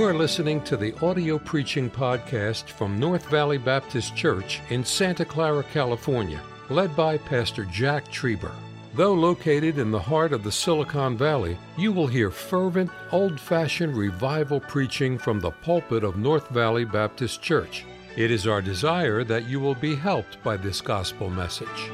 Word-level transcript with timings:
You 0.00 0.06
are 0.06 0.14
listening 0.14 0.62
to 0.62 0.78
the 0.78 0.98
audio 1.04 1.38
preaching 1.38 1.90
podcast 1.90 2.70
from 2.70 2.98
North 2.98 3.26
Valley 3.26 3.58
Baptist 3.58 4.16
Church 4.16 4.62
in 4.70 4.82
Santa 4.82 5.26
Clara, 5.26 5.62
California, 5.62 6.40
led 6.70 6.96
by 6.96 7.18
Pastor 7.18 7.66
Jack 7.66 8.10
Trieber. 8.10 8.54
Though 8.94 9.12
located 9.12 9.76
in 9.76 9.90
the 9.90 10.00
heart 10.00 10.32
of 10.32 10.42
the 10.42 10.50
Silicon 10.50 11.18
Valley, 11.18 11.58
you 11.76 11.92
will 11.92 12.06
hear 12.06 12.30
fervent, 12.30 12.90
old 13.12 13.38
fashioned 13.38 13.94
revival 13.94 14.58
preaching 14.58 15.18
from 15.18 15.38
the 15.38 15.50
pulpit 15.50 16.02
of 16.02 16.16
North 16.16 16.48
Valley 16.48 16.86
Baptist 16.86 17.42
Church. 17.42 17.84
It 18.16 18.30
is 18.30 18.46
our 18.46 18.62
desire 18.62 19.22
that 19.24 19.50
you 19.50 19.60
will 19.60 19.74
be 19.74 19.94
helped 19.94 20.42
by 20.42 20.56
this 20.56 20.80
gospel 20.80 21.28
message. 21.28 21.90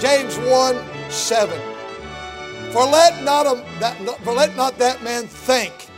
James 0.00 0.36
1 0.36 1.10
7. 1.10 1.60
For 2.72 2.84
let 2.86 3.22
not, 3.22 3.46
a, 3.46 3.64
that, 3.78 3.96
for 4.24 4.32
let 4.32 4.56
not 4.56 4.78
that 4.78 5.00
man 5.04 5.28
think 5.28 5.91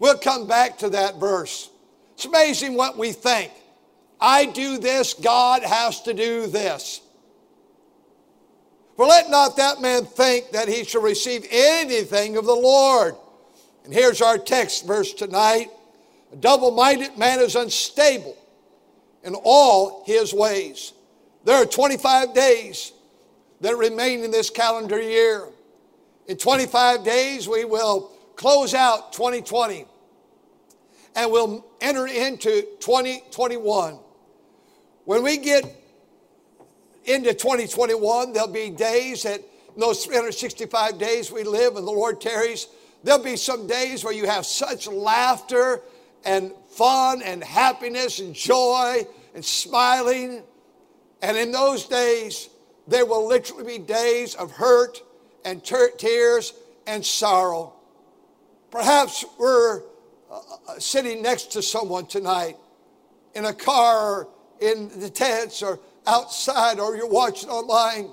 We'll 0.00 0.18
come 0.18 0.48
back 0.48 0.78
to 0.78 0.88
that 0.90 1.20
verse. 1.20 1.70
It's 2.14 2.24
amazing 2.24 2.74
what 2.74 2.98
we 2.98 3.12
think. 3.12 3.52
I 4.20 4.46
do 4.46 4.78
this, 4.78 5.14
God 5.14 5.62
has 5.62 6.02
to 6.02 6.14
do 6.14 6.46
this. 6.46 7.00
For 8.96 9.06
let 9.06 9.30
not 9.30 9.56
that 9.58 9.80
man 9.80 10.04
think 10.04 10.50
that 10.52 10.68
he 10.68 10.84
shall 10.84 11.02
receive 11.02 11.46
anything 11.50 12.36
of 12.36 12.44
the 12.44 12.54
Lord. 12.54 13.14
And 13.84 13.94
here's 13.94 14.20
our 14.20 14.36
text 14.36 14.86
verse 14.86 15.12
tonight. 15.12 15.68
A 16.32 16.36
double 16.36 16.70
minded 16.70 17.16
man 17.16 17.40
is 17.40 17.54
unstable 17.54 18.36
in 19.22 19.34
all 19.34 20.02
his 20.06 20.32
ways. 20.32 20.92
There 21.44 21.56
are 21.56 21.66
25 21.66 22.34
days 22.34 22.92
that 23.60 23.76
remain 23.76 24.22
in 24.22 24.30
this 24.30 24.50
calendar 24.50 25.00
year. 25.00 25.48
In 26.26 26.36
25 26.36 27.04
days, 27.04 27.48
we 27.48 27.64
will 27.64 28.12
close 28.40 28.72
out 28.72 29.12
2020 29.12 29.84
and 31.14 31.30
we'll 31.30 31.62
enter 31.82 32.06
into 32.06 32.62
2021. 32.80 33.98
When 35.04 35.22
we 35.22 35.36
get 35.36 35.62
into 37.04 37.34
2021, 37.34 38.32
there'll 38.32 38.48
be 38.48 38.70
days 38.70 39.24
that 39.24 39.40
in 39.40 39.80
those 39.80 40.06
365 40.06 40.96
days 40.96 41.30
we 41.30 41.42
live 41.42 41.76
and 41.76 41.86
the 41.86 41.90
Lord 41.90 42.18
tarries, 42.18 42.68
there'll 43.04 43.22
be 43.22 43.36
some 43.36 43.66
days 43.66 44.04
where 44.04 44.14
you 44.14 44.24
have 44.24 44.46
such 44.46 44.86
laughter 44.86 45.82
and 46.24 46.50
fun 46.70 47.20
and 47.20 47.44
happiness 47.44 48.20
and 48.20 48.34
joy 48.34 49.06
and 49.34 49.44
smiling. 49.44 50.42
And 51.20 51.36
in 51.36 51.52
those 51.52 51.84
days, 51.84 52.48
there 52.88 53.04
will 53.04 53.28
literally 53.28 53.64
be 53.64 53.84
days 53.84 54.34
of 54.34 54.50
hurt 54.50 55.02
and 55.44 55.62
tears 55.62 56.54
and 56.86 57.04
sorrow. 57.04 57.74
Perhaps 58.70 59.24
we're 59.38 59.82
uh, 60.30 60.78
sitting 60.78 61.22
next 61.22 61.52
to 61.52 61.62
someone 61.62 62.06
tonight 62.06 62.56
in 63.34 63.44
a 63.46 63.52
car, 63.52 64.28
in 64.60 64.88
the 65.00 65.10
tents, 65.10 65.62
or 65.62 65.80
outside, 66.06 66.78
or 66.78 66.96
you're 66.96 67.08
watching 67.08 67.48
online. 67.48 68.10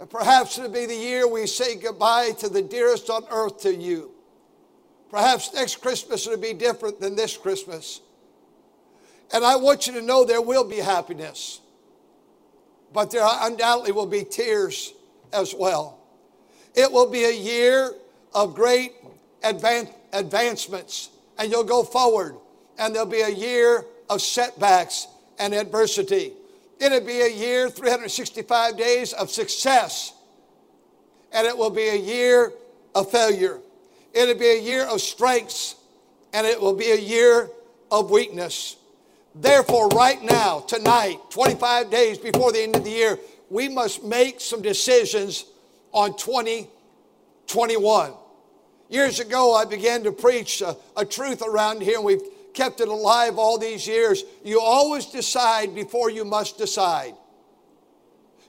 And 0.00 0.08
perhaps 0.08 0.58
it'll 0.58 0.70
be 0.70 0.86
the 0.86 0.94
year 0.94 1.26
we 1.28 1.46
say 1.46 1.76
goodbye 1.76 2.32
to 2.38 2.48
the 2.48 2.62
dearest 2.62 3.10
on 3.10 3.24
earth 3.30 3.60
to 3.62 3.74
you. 3.74 4.12
Perhaps 5.10 5.54
next 5.54 5.76
Christmas 5.76 6.26
it'll 6.26 6.40
be 6.40 6.54
different 6.54 7.00
than 7.00 7.16
this 7.16 7.36
Christmas. 7.36 8.00
And 9.32 9.44
I 9.44 9.56
want 9.56 9.86
you 9.86 9.92
to 9.94 10.02
know 10.02 10.24
there 10.24 10.42
will 10.42 10.68
be 10.68 10.76
happiness, 10.76 11.60
but 12.92 13.10
there 13.10 13.24
undoubtedly 13.24 13.92
will 13.92 14.06
be 14.06 14.24
tears 14.24 14.92
as 15.32 15.54
well. 15.56 16.00
It 16.74 16.90
will 16.90 17.10
be 17.10 17.24
a 17.24 17.32
year 17.32 17.92
of 18.34 18.54
great 18.54 18.92
advan- 19.44 19.92
advancements 20.12 21.10
and 21.38 21.50
you'll 21.50 21.64
go 21.64 21.82
forward. 21.82 22.36
And 22.78 22.94
there'll 22.94 23.08
be 23.08 23.20
a 23.20 23.28
year 23.28 23.84
of 24.10 24.20
setbacks 24.20 25.06
and 25.38 25.54
adversity. 25.54 26.32
It'll 26.80 27.00
be 27.00 27.20
a 27.20 27.30
year, 27.30 27.70
365 27.70 28.76
days 28.76 29.12
of 29.12 29.30
success. 29.30 30.12
And 31.32 31.46
it 31.46 31.56
will 31.56 31.70
be 31.70 31.88
a 31.88 31.96
year 31.96 32.52
of 32.94 33.10
failure. 33.10 33.60
It'll 34.12 34.34
be 34.34 34.50
a 34.50 34.60
year 34.60 34.84
of 34.84 35.00
strengths. 35.00 35.76
And 36.32 36.46
it 36.46 36.60
will 36.60 36.74
be 36.74 36.90
a 36.90 36.98
year 36.98 37.48
of 37.90 38.10
weakness. 38.10 38.76
Therefore, 39.34 39.88
right 39.88 40.22
now, 40.22 40.60
tonight, 40.60 41.18
25 41.30 41.90
days 41.90 42.18
before 42.18 42.52
the 42.52 42.62
end 42.62 42.76
of 42.76 42.84
the 42.84 42.90
year, 42.90 43.18
we 43.50 43.68
must 43.68 44.04
make 44.04 44.40
some 44.40 44.62
decisions 44.62 45.44
on 45.92 46.16
2021. 46.16 48.12
Years 48.94 49.18
ago, 49.18 49.52
I 49.52 49.64
began 49.64 50.04
to 50.04 50.12
preach 50.12 50.60
a, 50.62 50.76
a, 50.96 51.04
truth 51.04 51.42
around 51.42 51.82
here, 51.82 51.96
and 51.96 52.04
we've 52.04 52.22
kept 52.52 52.80
it 52.80 52.86
alive 52.86 53.38
all 53.38 53.58
these 53.58 53.88
years. 53.88 54.22
You 54.44 54.60
always 54.60 55.06
decide 55.06 55.74
before 55.74 56.10
you 56.10 56.24
must 56.24 56.58
decide. 56.58 57.14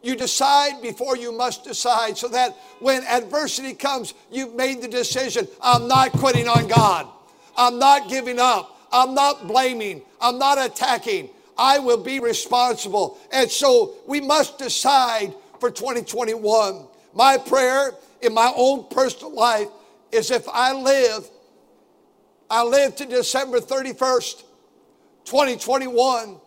You 0.04 0.16
decide 0.16 0.84
before 0.84 1.18
you 1.18 1.32
must 1.32 1.64
decide 1.64 2.16
so 2.20 2.28
that 2.28 2.52
when 2.80 3.02
adversity 3.06 3.74
comes, 3.74 4.14
you've 4.32 4.54
made 4.54 4.84
the 4.84 4.88
decision 4.88 5.48
I'm 5.64 5.88
not 5.88 6.12
quitting 6.12 6.48
on 6.48 6.68
God. 6.68 7.08
I'm 7.58 7.80
not 7.80 8.08
giving 8.08 8.40
up. 8.40 8.88
I'm 8.92 9.16
not 9.16 9.48
blaming. 9.48 10.04
I'm 10.22 10.38
not 10.38 10.64
attacking. 10.64 11.30
I 11.58 11.80
will 11.80 12.04
be 12.04 12.20
responsible. 12.20 13.18
And 13.32 13.50
so 13.50 13.96
we 14.06 14.22
must 14.22 14.60
decide 14.60 15.34
for 15.60 15.72
2021. 15.72 16.86
My 17.16 17.40
prayer 17.40 17.94
in 18.22 18.32
my 18.36 18.54
own 18.56 18.86
personal 18.92 19.34
life 19.34 19.70
is 20.16 20.32
if 20.32 20.48
I 20.50 20.74
live, 20.74 21.30
I 22.50 22.64
live 22.64 22.96
to 22.98 23.06
December 23.06 23.60
31st, 23.60 24.44
2021, 25.26 26.38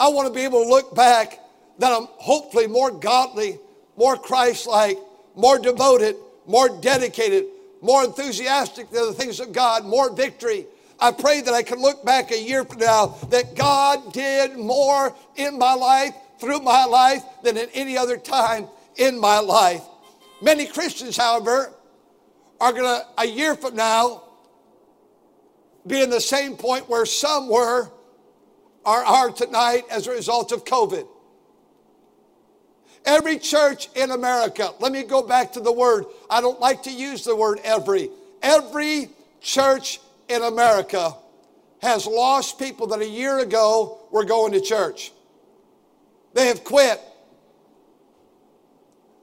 I 0.00 0.08
want 0.08 0.28
to 0.28 0.34
be 0.34 0.42
able 0.42 0.62
to 0.62 0.68
look 0.68 0.94
back 0.94 1.40
that 1.78 1.92
I'm 1.92 2.06
hopefully 2.12 2.66
more 2.66 2.90
godly, 2.90 3.58
more 3.96 4.16
Christ 4.16 4.66
like, 4.66 4.98
more 5.34 5.58
devoted, 5.58 6.16
more 6.46 6.68
dedicated, 6.80 7.46
more 7.80 8.04
enthusiastic 8.04 8.88
to 8.90 9.06
the 9.06 9.12
things 9.12 9.40
of 9.40 9.52
God, 9.52 9.84
more 9.84 10.14
victory. 10.14 10.66
I 11.00 11.12
pray 11.12 11.40
that 11.40 11.54
I 11.54 11.62
can 11.62 11.80
look 11.80 12.04
back 12.04 12.30
a 12.30 12.40
year 12.40 12.64
from 12.64 12.78
now 12.78 13.06
that 13.30 13.54
God 13.54 14.12
did 14.12 14.56
more 14.56 15.14
in 15.36 15.58
my 15.58 15.74
life, 15.74 16.14
through 16.40 16.60
my 16.60 16.84
life, 16.84 17.22
than 17.44 17.56
at 17.56 17.70
any 17.74 17.96
other 17.96 18.16
time 18.16 18.66
in 18.96 19.18
my 19.18 19.38
life. 19.38 19.82
Many 20.42 20.66
Christians, 20.66 21.16
however, 21.16 21.72
are 22.60 22.72
going 22.72 22.84
to, 22.84 23.06
a 23.18 23.26
year 23.26 23.54
from 23.54 23.76
now, 23.76 24.24
be 25.86 26.02
in 26.02 26.10
the 26.10 26.20
same 26.20 26.56
point 26.56 26.88
where 26.88 27.06
some 27.06 27.48
were 27.48 27.90
or 28.84 29.04
are 29.04 29.30
tonight 29.30 29.82
as 29.90 30.06
a 30.06 30.10
result 30.10 30.52
of 30.52 30.64
COVID. 30.64 31.06
Every 33.04 33.38
church 33.38 33.88
in 33.94 34.10
America, 34.10 34.72
let 34.80 34.92
me 34.92 35.02
go 35.02 35.22
back 35.22 35.52
to 35.52 35.60
the 35.60 35.72
word. 35.72 36.04
I 36.28 36.40
don't 36.40 36.60
like 36.60 36.82
to 36.84 36.90
use 36.90 37.24
the 37.24 37.34
word 37.34 37.60
every. 37.64 38.10
Every 38.42 39.10
church 39.40 40.00
in 40.28 40.42
America 40.42 41.14
has 41.80 42.06
lost 42.06 42.58
people 42.58 42.86
that 42.88 43.00
a 43.00 43.08
year 43.08 43.38
ago 43.38 44.00
were 44.10 44.24
going 44.24 44.52
to 44.52 44.60
church. 44.60 45.12
They 46.34 46.48
have 46.48 46.64
quit. 46.64 47.00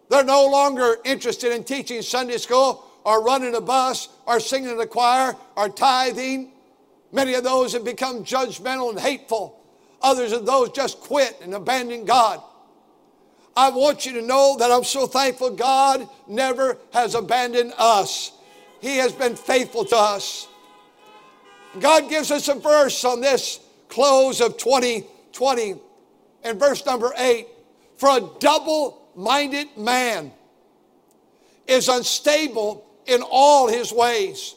They're 0.09 0.23
no 0.23 0.47
longer 0.47 0.97
interested 1.03 1.51
in 1.51 1.63
teaching 1.63 2.01
Sunday 2.01 2.37
school 2.37 2.84
or 3.05 3.23
running 3.23 3.55
a 3.55 3.61
bus 3.61 4.09
or 4.25 4.39
singing 4.39 4.71
in 4.71 4.79
a 4.79 4.87
choir 4.87 5.35
or 5.55 5.69
tithing. 5.69 6.51
Many 7.11 7.35
of 7.35 7.43
those 7.43 7.71
have 7.73 7.85
become 7.85 8.25
judgmental 8.25 8.89
and 8.89 8.99
hateful. 8.99 9.61
Others 10.01 10.33
of 10.33 10.45
those 10.45 10.71
just 10.71 10.99
quit 10.99 11.39
and 11.41 11.53
abandoned 11.53 12.07
God. 12.07 12.41
I 13.55 13.69
want 13.69 14.05
you 14.05 14.13
to 14.13 14.21
know 14.21 14.57
that 14.59 14.71
I'm 14.71 14.83
so 14.83 15.07
thankful 15.07 15.51
God 15.51 16.09
never 16.27 16.77
has 16.91 17.15
abandoned 17.15 17.73
us. 17.77 18.33
He 18.81 18.97
has 18.97 19.13
been 19.13 19.35
faithful 19.35 19.85
to 19.85 19.95
us. 19.95 20.47
God 21.79 22.09
gives 22.09 22.31
us 22.31 22.47
a 22.47 22.55
verse 22.55 23.05
on 23.05 23.21
this 23.21 23.59
close 23.87 24.41
of 24.41 24.57
2020 24.57 25.75
in 26.43 26.59
verse 26.59 26.85
number 26.85 27.13
8 27.17 27.47
For 27.97 28.09
a 28.17 28.29
double 28.39 29.09
minded 29.15 29.77
man 29.77 30.31
is 31.67 31.87
unstable 31.87 32.84
in 33.07 33.21
all 33.21 33.67
his 33.67 33.91
ways. 33.91 34.55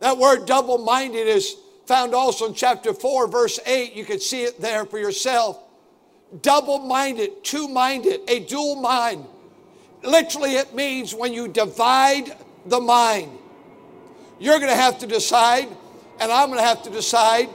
That 0.00 0.18
word 0.18 0.46
double 0.46 0.78
minded 0.78 1.28
is 1.28 1.56
found 1.86 2.14
also 2.14 2.46
in 2.46 2.54
chapter 2.54 2.92
4, 2.92 3.28
verse 3.28 3.60
8. 3.64 3.94
You 3.94 4.04
can 4.04 4.20
see 4.20 4.42
it 4.42 4.60
there 4.60 4.84
for 4.84 4.98
yourself. 4.98 5.62
Double 6.40 6.78
minded, 6.78 7.44
two 7.44 7.68
minded, 7.68 8.20
a 8.28 8.40
dual 8.40 8.76
mind. 8.76 9.26
Literally, 10.02 10.54
it 10.56 10.74
means 10.74 11.14
when 11.14 11.32
you 11.32 11.48
divide 11.48 12.36
the 12.66 12.80
mind. 12.80 13.30
You're 14.40 14.58
going 14.58 14.70
to 14.70 14.76
have 14.76 14.98
to 15.00 15.06
decide, 15.06 15.68
and 16.18 16.32
I'm 16.32 16.48
going 16.48 16.58
to 16.58 16.64
have 16.64 16.82
to 16.84 16.90
decide 16.90 17.46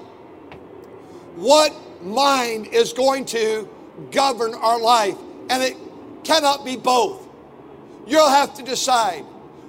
what 1.36 1.74
mind 2.02 2.68
is 2.68 2.94
going 2.94 3.26
to 3.26 3.68
govern 4.12 4.54
our 4.54 4.80
life. 4.80 5.18
And 5.50 5.64
it 5.64 5.76
cannot 6.24 6.64
be 6.64 6.78
both. 6.78 7.28
You'll 8.06 8.30
have 8.30 8.54
to 8.56 8.64
decide 8.64 9.26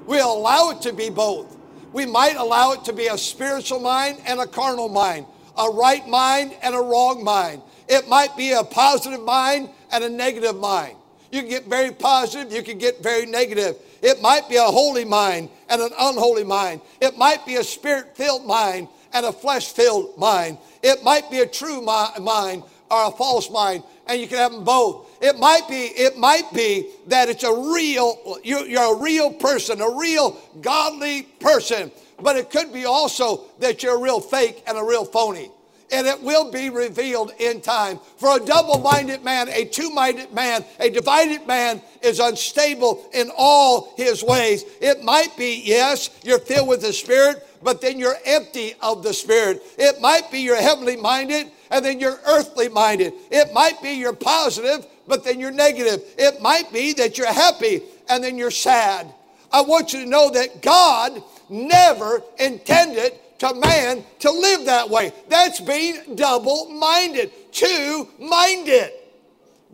We'll 0.09 0.33
allow 0.33 0.71
it 0.71 0.81
to 0.83 0.95
be 0.95 1.11
both. 1.11 1.55
We 1.93 2.07
might 2.07 2.37
allow 2.37 2.73
it 2.73 2.83
to 2.85 2.95
be 2.95 3.09
a 3.09 3.19
spiritual 3.19 3.79
mind 3.79 4.17
and 4.27 4.41
a 4.41 4.47
carnal 4.47 4.89
mind, 4.89 5.27
a 5.55 5.69
right 5.69 6.09
mind 6.09 6.55
and 6.63 6.75
a 6.75 6.79
wrong 6.79 7.23
mind. 7.23 7.61
It 7.89 8.09
might 8.09 8.35
be 8.35 8.53
a 8.53 8.65
positive 8.65 9.21
mind 9.21 9.69
and 9.93 10.03
a 10.03 10.09
negative 10.09 10.57
mind. 10.57 10.97
You 11.31 11.43
can 11.43 11.51
get 11.51 11.67
very 11.67 11.93
positive, 11.93 12.51
you 12.51 12.63
can 12.63 12.79
get 12.79 13.03
very 13.03 13.27
negative. 13.27 13.77
It 14.01 14.23
might 14.23 14.49
be 14.49 14.57
a 14.57 14.63
holy 14.63 15.05
mind 15.05 15.51
and 15.69 15.83
an 15.83 15.91
unholy 16.01 16.45
mind. 16.45 16.81
It 17.03 17.19
might 17.19 17.45
be 17.45 17.57
a 17.57 17.65
spirit 17.65 18.17
filled 18.17 18.47
mind 18.47 18.89
and 19.13 19.27
a 19.27 19.33
flesh 19.33 19.73
filled 19.73 20.17
mind. 20.17 20.57
It 20.83 21.05
might 21.05 21.31
be 21.31 21.41
a 21.41 21.47
true 21.47 21.83
mind 21.83 22.63
or 22.91 23.09
a 23.09 23.11
false 23.11 23.51
mind, 23.51 23.83
and 24.07 24.19
you 24.19 24.27
can 24.27 24.39
have 24.39 24.53
them 24.53 24.65
both. 24.65 25.08
It 25.21 25.39
might 25.39 25.69
be, 25.69 25.75
it 25.75 26.17
might 26.17 26.53
be 26.53 26.91
that 27.09 27.29
it's 27.29 27.45
a 27.45 27.53
real, 27.53 28.39
you're, 28.45 28.67
you're 28.67 28.97
a 28.97 29.01
real 29.01 29.33
person, 29.33 29.81
a 29.81 29.91
real 29.91 30.41
godly 30.61 31.23
person, 31.41 31.91
but 32.21 32.37
it 32.37 32.51
could 32.51 32.73
be 32.73 32.85
also 32.85 33.45
that 33.61 33.83
you're 33.83 33.97
a 33.97 34.03
real 34.03 34.21
fake 34.21 34.63
and 34.67 34.79
a 34.79 34.83
real 34.83 35.05
phony 35.05 35.51
and 35.91 36.07
it 36.07 36.23
will 36.23 36.51
be 36.51 36.71
revealed 36.71 37.33
in 37.39 37.61
time. 37.61 37.99
For 38.17 38.37
a 38.37 38.45
double 38.45 38.79
minded 38.79 39.25
man, 39.25 39.49
a 39.49 39.65
two 39.65 39.91
minded 39.91 40.33
man, 40.33 40.65
a 40.81 40.91
divided 40.91 41.47
man 41.47 41.83
is 42.03 42.21
unstable 42.21 43.09
in 43.13 43.31
all 43.37 43.95
his 43.97 44.23
ways. 44.23 44.65
It 44.81 45.03
might 45.03 45.37
be, 45.37 45.63
yes, 45.65 46.11
you're 46.23 46.39
filled 46.39 46.69
with 46.69 46.83
the 46.83 46.93
Spirit, 46.93 47.47
but 47.63 47.81
then 47.81 47.99
you're 47.99 48.17
empty 48.25 48.75
of 48.81 49.03
the 49.03 49.15
Spirit. 49.15 49.63
It 49.79 50.01
might 50.01 50.31
be 50.31 50.41
you're 50.41 50.57
heavenly 50.57 50.97
minded, 50.97 51.51
and 51.71 51.85
then 51.85 52.01
you're 52.01 52.21
earthly 52.27 52.69
minded. 52.69 53.13
It 53.31 53.53
might 53.53 53.83
be 53.83 53.93
you're 53.93 54.13
positive, 54.13 54.87
but 55.09 55.25
then 55.25 55.41
you're 55.41 55.51
negative. 55.51 56.03
It 56.17 56.41
might 56.41 56.73
be 56.73 56.93
that 56.95 57.19
you're 57.19 57.33
happy, 57.33 57.83
and 58.09 58.23
then 58.23 58.39
you're 58.39 58.51
sad. 58.51 59.13
I 59.53 59.63
want 59.63 59.93
you 59.93 60.05
to 60.05 60.09
know 60.09 60.31
that 60.31 60.63
God 60.63 61.23
never 61.49 62.23
intended 62.39 63.13
to 63.39 63.55
man 63.55 64.05
to 64.21 64.31
live 64.31 64.67
that 64.67 64.91
way. 64.91 65.13
That's 65.29 65.61
being 65.61 66.17
double 66.17 66.67
minded, 66.71 67.33
two 67.53 68.09
minded. 68.19 68.93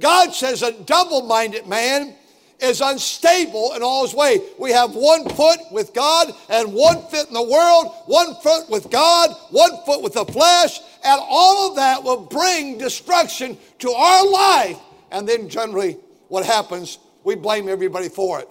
God 0.01 0.35
says 0.35 0.63
a 0.63 0.73
double 0.73 1.23
minded 1.23 1.67
man 1.67 2.15
is 2.61 2.81
unstable 2.81 3.73
in 3.75 3.83
all 3.83 4.03
his 4.03 4.15
way. 4.15 4.41
We 4.59 4.71
have 4.73 4.95
one 4.95 5.29
foot 5.31 5.61
with 5.71 5.93
God 5.93 6.33
and 6.49 6.73
one 6.73 7.03
foot 7.09 7.29
in 7.29 7.35
the 7.35 7.43
world, 7.43 7.93
one 8.07 8.35
foot 8.37 8.71
with 8.71 8.91
God, 8.91 9.31
one 9.51 9.85
foot 9.85 10.03
with 10.03 10.15
the 10.15 10.25
flesh, 10.25 10.81
and 11.05 11.21
all 11.23 11.71
of 11.71 11.77
that 11.77 12.03
will 12.03 12.23
bring 12.23 12.79
destruction 12.79 13.57
to 13.81 13.91
our 13.91 14.31
life. 14.31 14.79
And 15.15 15.29
then 15.29 15.49
generally, 15.49 15.97
what 16.27 16.45
happens, 16.45 16.99
we 17.23 17.37
blame 17.37 17.69
everybody 17.69 18.09
for 18.09 18.41
it. 18.41 18.49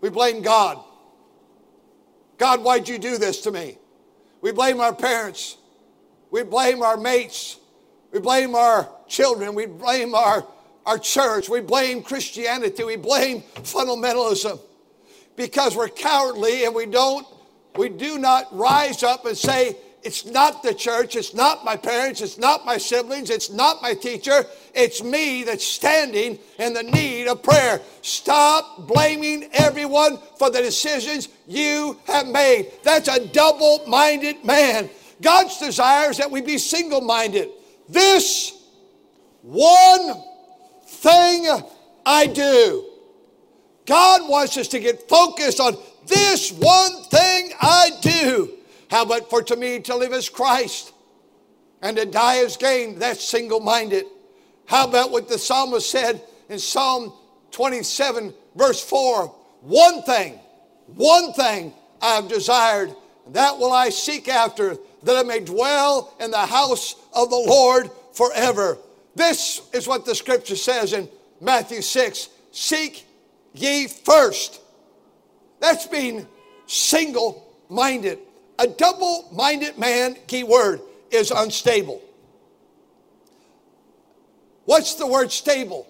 We 0.00 0.10
blame 0.10 0.42
God. 0.42 0.82
God, 2.36 2.64
why'd 2.64 2.88
you 2.88 2.98
do 2.98 3.16
this 3.16 3.42
to 3.42 3.52
me? 3.52 3.78
We 4.40 4.50
blame 4.50 4.80
our 4.80 4.92
parents. 4.92 5.56
We 6.32 6.42
blame 6.42 6.82
our 6.82 6.96
mates. 6.96 7.58
We 8.10 8.18
blame 8.18 8.56
our 8.56 8.88
children. 9.06 9.54
We 9.54 9.66
blame 9.66 10.16
our, 10.16 10.44
our 10.84 10.98
church. 10.98 11.48
We 11.48 11.60
blame 11.60 12.02
Christianity. 12.02 12.82
We 12.82 12.96
blame 12.96 13.42
fundamentalism 13.58 14.58
because 15.36 15.76
we're 15.76 15.90
cowardly 15.90 16.64
and 16.64 16.74
we 16.74 16.86
don't, 16.86 17.24
we 17.76 17.88
do 17.88 18.18
not 18.18 18.48
rise 18.50 19.04
up 19.04 19.26
and 19.26 19.38
say, 19.38 19.76
it's 20.02 20.24
not 20.24 20.62
the 20.62 20.72
church, 20.72 21.14
it's 21.16 21.34
not 21.34 21.64
my 21.64 21.76
parents, 21.76 22.20
it's 22.20 22.38
not 22.38 22.64
my 22.64 22.78
siblings, 22.78 23.28
it's 23.28 23.50
not 23.50 23.82
my 23.82 23.92
teacher, 23.94 24.46
it's 24.74 25.02
me 25.02 25.44
that's 25.44 25.66
standing 25.66 26.38
in 26.58 26.72
the 26.72 26.82
need 26.82 27.28
of 27.28 27.42
prayer. 27.42 27.80
Stop 28.02 28.86
blaming 28.86 29.48
everyone 29.52 30.18
for 30.38 30.50
the 30.50 30.62
decisions 30.62 31.28
you 31.46 31.98
have 32.06 32.26
made. 32.26 32.72
That's 32.82 33.08
a 33.08 33.26
double 33.28 33.84
minded 33.86 34.44
man. 34.44 34.88
God's 35.20 35.58
desire 35.58 36.10
is 36.10 36.18
that 36.18 36.30
we 36.30 36.40
be 36.40 36.56
single 36.56 37.02
minded. 37.02 37.50
This 37.88 38.64
one 39.42 40.22
thing 40.86 41.46
I 42.06 42.26
do. 42.26 42.86
God 43.86 44.28
wants 44.28 44.56
us 44.56 44.68
to 44.68 44.78
get 44.78 45.08
focused 45.08 45.60
on 45.60 45.76
this 46.06 46.52
one 46.52 47.02
thing 47.04 47.52
I 47.60 47.90
do. 48.00 48.56
How 48.90 49.04
about 49.04 49.30
for 49.30 49.40
to 49.44 49.56
me 49.56 49.78
to 49.80 49.96
live 49.96 50.12
as 50.12 50.28
Christ 50.28 50.92
and 51.80 51.96
to 51.96 52.04
die 52.04 52.38
as 52.38 52.56
gain? 52.56 52.98
That's 52.98 53.26
single 53.26 53.60
minded. 53.60 54.04
How 54.66 54.86
about 54.88 55.12
what 55.12 55.28
the 55.28 55.38
psalmist 55.38 55.88
said 55.88 56.20
in 56.48 56.58
Psalm 56.58 57.12
27, 57.52 58.34
verse 58.56 58.82
4? 58.82 59.28
One 59.60 60.02
thing, 60.02 60.40
one 60.86 61.32
thing 61.34 61.72
I 62.02 62.16
have 62.16 62.28
desired, 62.28 62.92
that 63.28 63.58
will 63.58 63.72
I 63.72 63.90
seek 63.90 64.28
after, 64.28 64.76
that 65.04 65.16
I 65.16 65.22
may 65.22 65.38
dwell 65.38 66.12
in 66.18 66.32
the 66.32 66.38
house 66.38 66.96
of 67.14 67.30
the 67.30 67.36
Lord 67.36 67.90
forever. 68.12 68.76
This 69.14 69.62
is 69.72 69.86
what 69.86 70.04
the 70.04 70.16
scripture 70.16 70.56
says 70.56 70.92
in 70.92 71.08
Matthew 71.40 71.80
6 71.80 72.28
Seek 72.50 73.06
ye 73.54 73.86
first. 73.86 74.60
That's 75.60 75.86
being 75.86 76.26
single 76.66 77.56
minded. 77.68 78.18
A 78.60 78.66
double 78.66 79.26
minded 79.32 79.78
man, 79.78 80.16
key 80.26 80.44
word, 80.44 80.82
is 81.10 81.30
unstable. 81.30 82.02
What's 84.66 84.94
the 84.96 85.06
word 85.06 85.32
stable? 85.32 85.88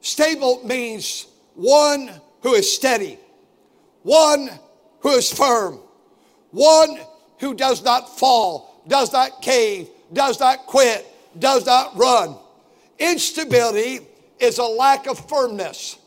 Stable 0.00 0.62
means 0.64 1.26
one 1.56 2.08
who 2.42 2.54
is 2.54 2.72
steady, 2.72 3.18
one 4.04 4.48
who 5.00 5.10
is 5.10 5.32
firm, 5.32 5.80
one 6.52 7.00
who 7.40 7.52
does 7.52 7.82
not 7.82 8.16
fall, 8.16 8.82
does 8.86 9.12
not 9.12 9.42
cave, 9.42 9.88
does 10.12 10.38
not 10.38 10.66
quit, 10.66 11.04
does 11.36 11.66
not 11.66 11.96
run. 11.96 12.36
Instability 13.00 14.06
is 14.38 14.58
a 14.58 14.64
lack 14.64 15.08
of 15.08 15.28
firmness. 15.28 15.98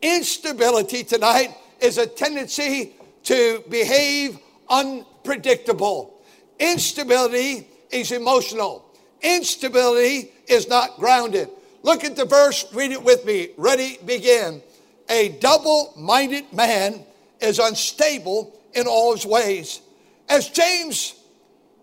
Instability 0.00 1.04
tonight 1.04 1.54
is 1.80 1.98
a 1.98 2.06
tendency 2.06 2.94
to 3.24 3.62
behave 3.68 4.38
unpredictable. 4.72 6.20
Instability 6.58 7.68
is 7.90 8.10
emotional. 8.10 8.84
Instability 9.20 10.32
is 10.48 10.68
not 10.68 10.96
grounded. 10.98 11.48
Look 11.82 12.04
at 12.04 12.16
the 12.16 12.24
verse, 12.24 12.64
read 12.72 12.90
it 12.90 13.02
with 13.02 13.24
me. 13.24 13.50
Ready, 13.56 13.98
begin. 14.04 14.62
A 15.08 15.28
double 15.40 15.92
minded 15.96 16.52
man 16.52 17.04
is 17.40 17.58
unstable 17.58 18.58
in 18.72 18.86
all 18.86 19.12
his 19.12 19.26
ways. 19.26 19.82
As 20.28 20.48
James, 20.48 21.14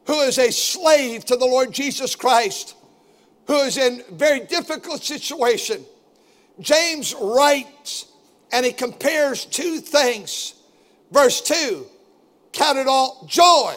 who 0.06 0.22
is 0.22 0.40
a 0.40 0.52
slave 0.52 1.26
to 1.26 1.36
the 1.36 1.46
Lord 1.46 1.72
Jesus 1.72 2.16
Christ, 2.16 2.76
who 3.46 3.58
is 3.60 3.78
in 3.78 4.04
very 4.12 4.40
difficult 4.42 5.04
situation, 5.04 5.86
James 6.60 7.14
writes 7.14 8.08
and 8.52 8.66
he 8.66 8.72
compares 8.72 9.46
two 9.46 9.78
things. 9.78 10.56
Verse 11.12 11.42
2 11.42 11.86
Count 12.52 12.78
it 12.78 12.88
all 12.88 13.26
joy 13.28 13.76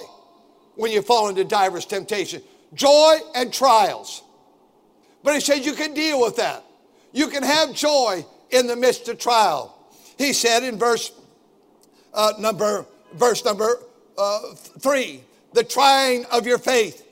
when 0.77 0.91
you 0.91 1.03
fall 1.03 1.29
into 1.29 1.45
diverse 1.45 1.85
temptation, 1.85 2.43
joy 2.75 3.17
and 3.35 3.53
trials. 3.53 4.23
But 5.23 5.35
he 5.35 5.41
said 5.41 5.65
you 5.65 5.75
can 5.75 5.95
deal 5.95 6.21
with 6.21 6.37
that. 6.37 6.65
You 7.13 7.29
can 7.29 7.43
have 7.43 7.75
joy 7.75 8.25
in 8.51 8.67
the 8.67 8.77
midst 8.77 9.09
of 9.09 9.19
trial. 9.19 9.79
He 10.19 10.33
said 10.33 10.63
in 10.63 10.79
verse 10.79 11.13
uh, 12.15 12.33
number 12.39 12.87
verse 13.15 13.45
number 13.45 13.79
uh, 14.19 14.55
three, 14.81 15.23
the 15.53 15.65
trying 15.65 16.25
of 16.27 16.47
your 16.47 16.59
faith 16.59 17.07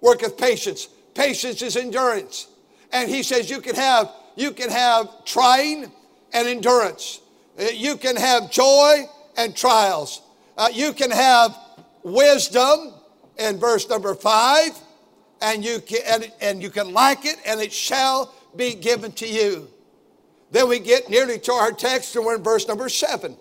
worketh 0.00 0.36
patience. 0.36 0.88
Patience 1.14 1.62
is 1.62 1.76
endurance, 1.76 2.48
and 2.92 3.08
he 3.08 3.22
says 3.22 3.48
you 3.48 3.60
can 3.60 3.76
have 3.76 4.10
you 4.36 4.50
can 4.50 4.70
have 4.70 5.24
trying 5.24 5.90
and 6.32 6.48
endurance. 6.48 7.20
Uh, 7.58 7.64
you 7.72 7.96
can 7.96 8.16
have 8.16 8.50
joy 8.50 9.04
and 9.36 9.56
trials. 9.56 10.22
Uh, 10.56 10.68
you 10.72 10.92
can 10.92 11.10
have 11.10 11.56
wisdom 12.02 12.92
in 13.38 13.58
verse 13.58 13.88
number 13.88 14.14
five, 14.14 14.70
and 15.40 15.64
you 15.64 15.80
can 15.80 16.00
and, 16.06 16.32
and 16.40 16.62
you 16.62 16.70
can 16.70 16.92
like 16.92 17.24
it, 17.24 17.36
and 17.46 17.60
it 17.60 17.72
shall 17.72 18.32
be 18.56 18.74
given 18.74 19.10
to 19.12 19.26
you. 19.26 19.68
Then 20.52 20.68
we 20.68 20.78
get 20.78 21.10
nearly 21.10 21.38
to 21.40 21.52
our 21.52 21.72
text, 21.72 22.14
and 22.14 22.24
we're 22.24 22.36
in 22.36 22.42
verse 22.42 22.68
number 22.68 22.88
seven. 22.88 23.36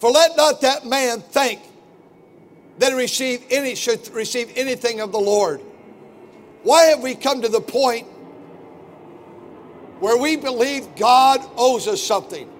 For 0.00 0.10
let 0.10 0.36
not 0.36 0.62
that 0.62 0.86
man 0.86 1.20
think 1.20 1.60
that 2.78 2.92
he 2.92 2.98
receive 2.98 3.44
any 3.50 3.74
should 3.74 4.08
receive 4.14 4.50
anything 4.56 5.00
of 5.00 5.12
the 5.12 5.20
Lord. 5.20 5.60
Why 6.62 6.84
have 6.84 7.02
we 7.02 7.14
come 7.14 7.42
to 7.42 7.48
the 7.48 7.60
point 7.60 8.06
where 10.00 10.16
we 10.16 10.36
believe 10.36 10.96
God 10.96 11.40
owes 11.56 11.86
us 11.86 12.02
something? 12.02 12.50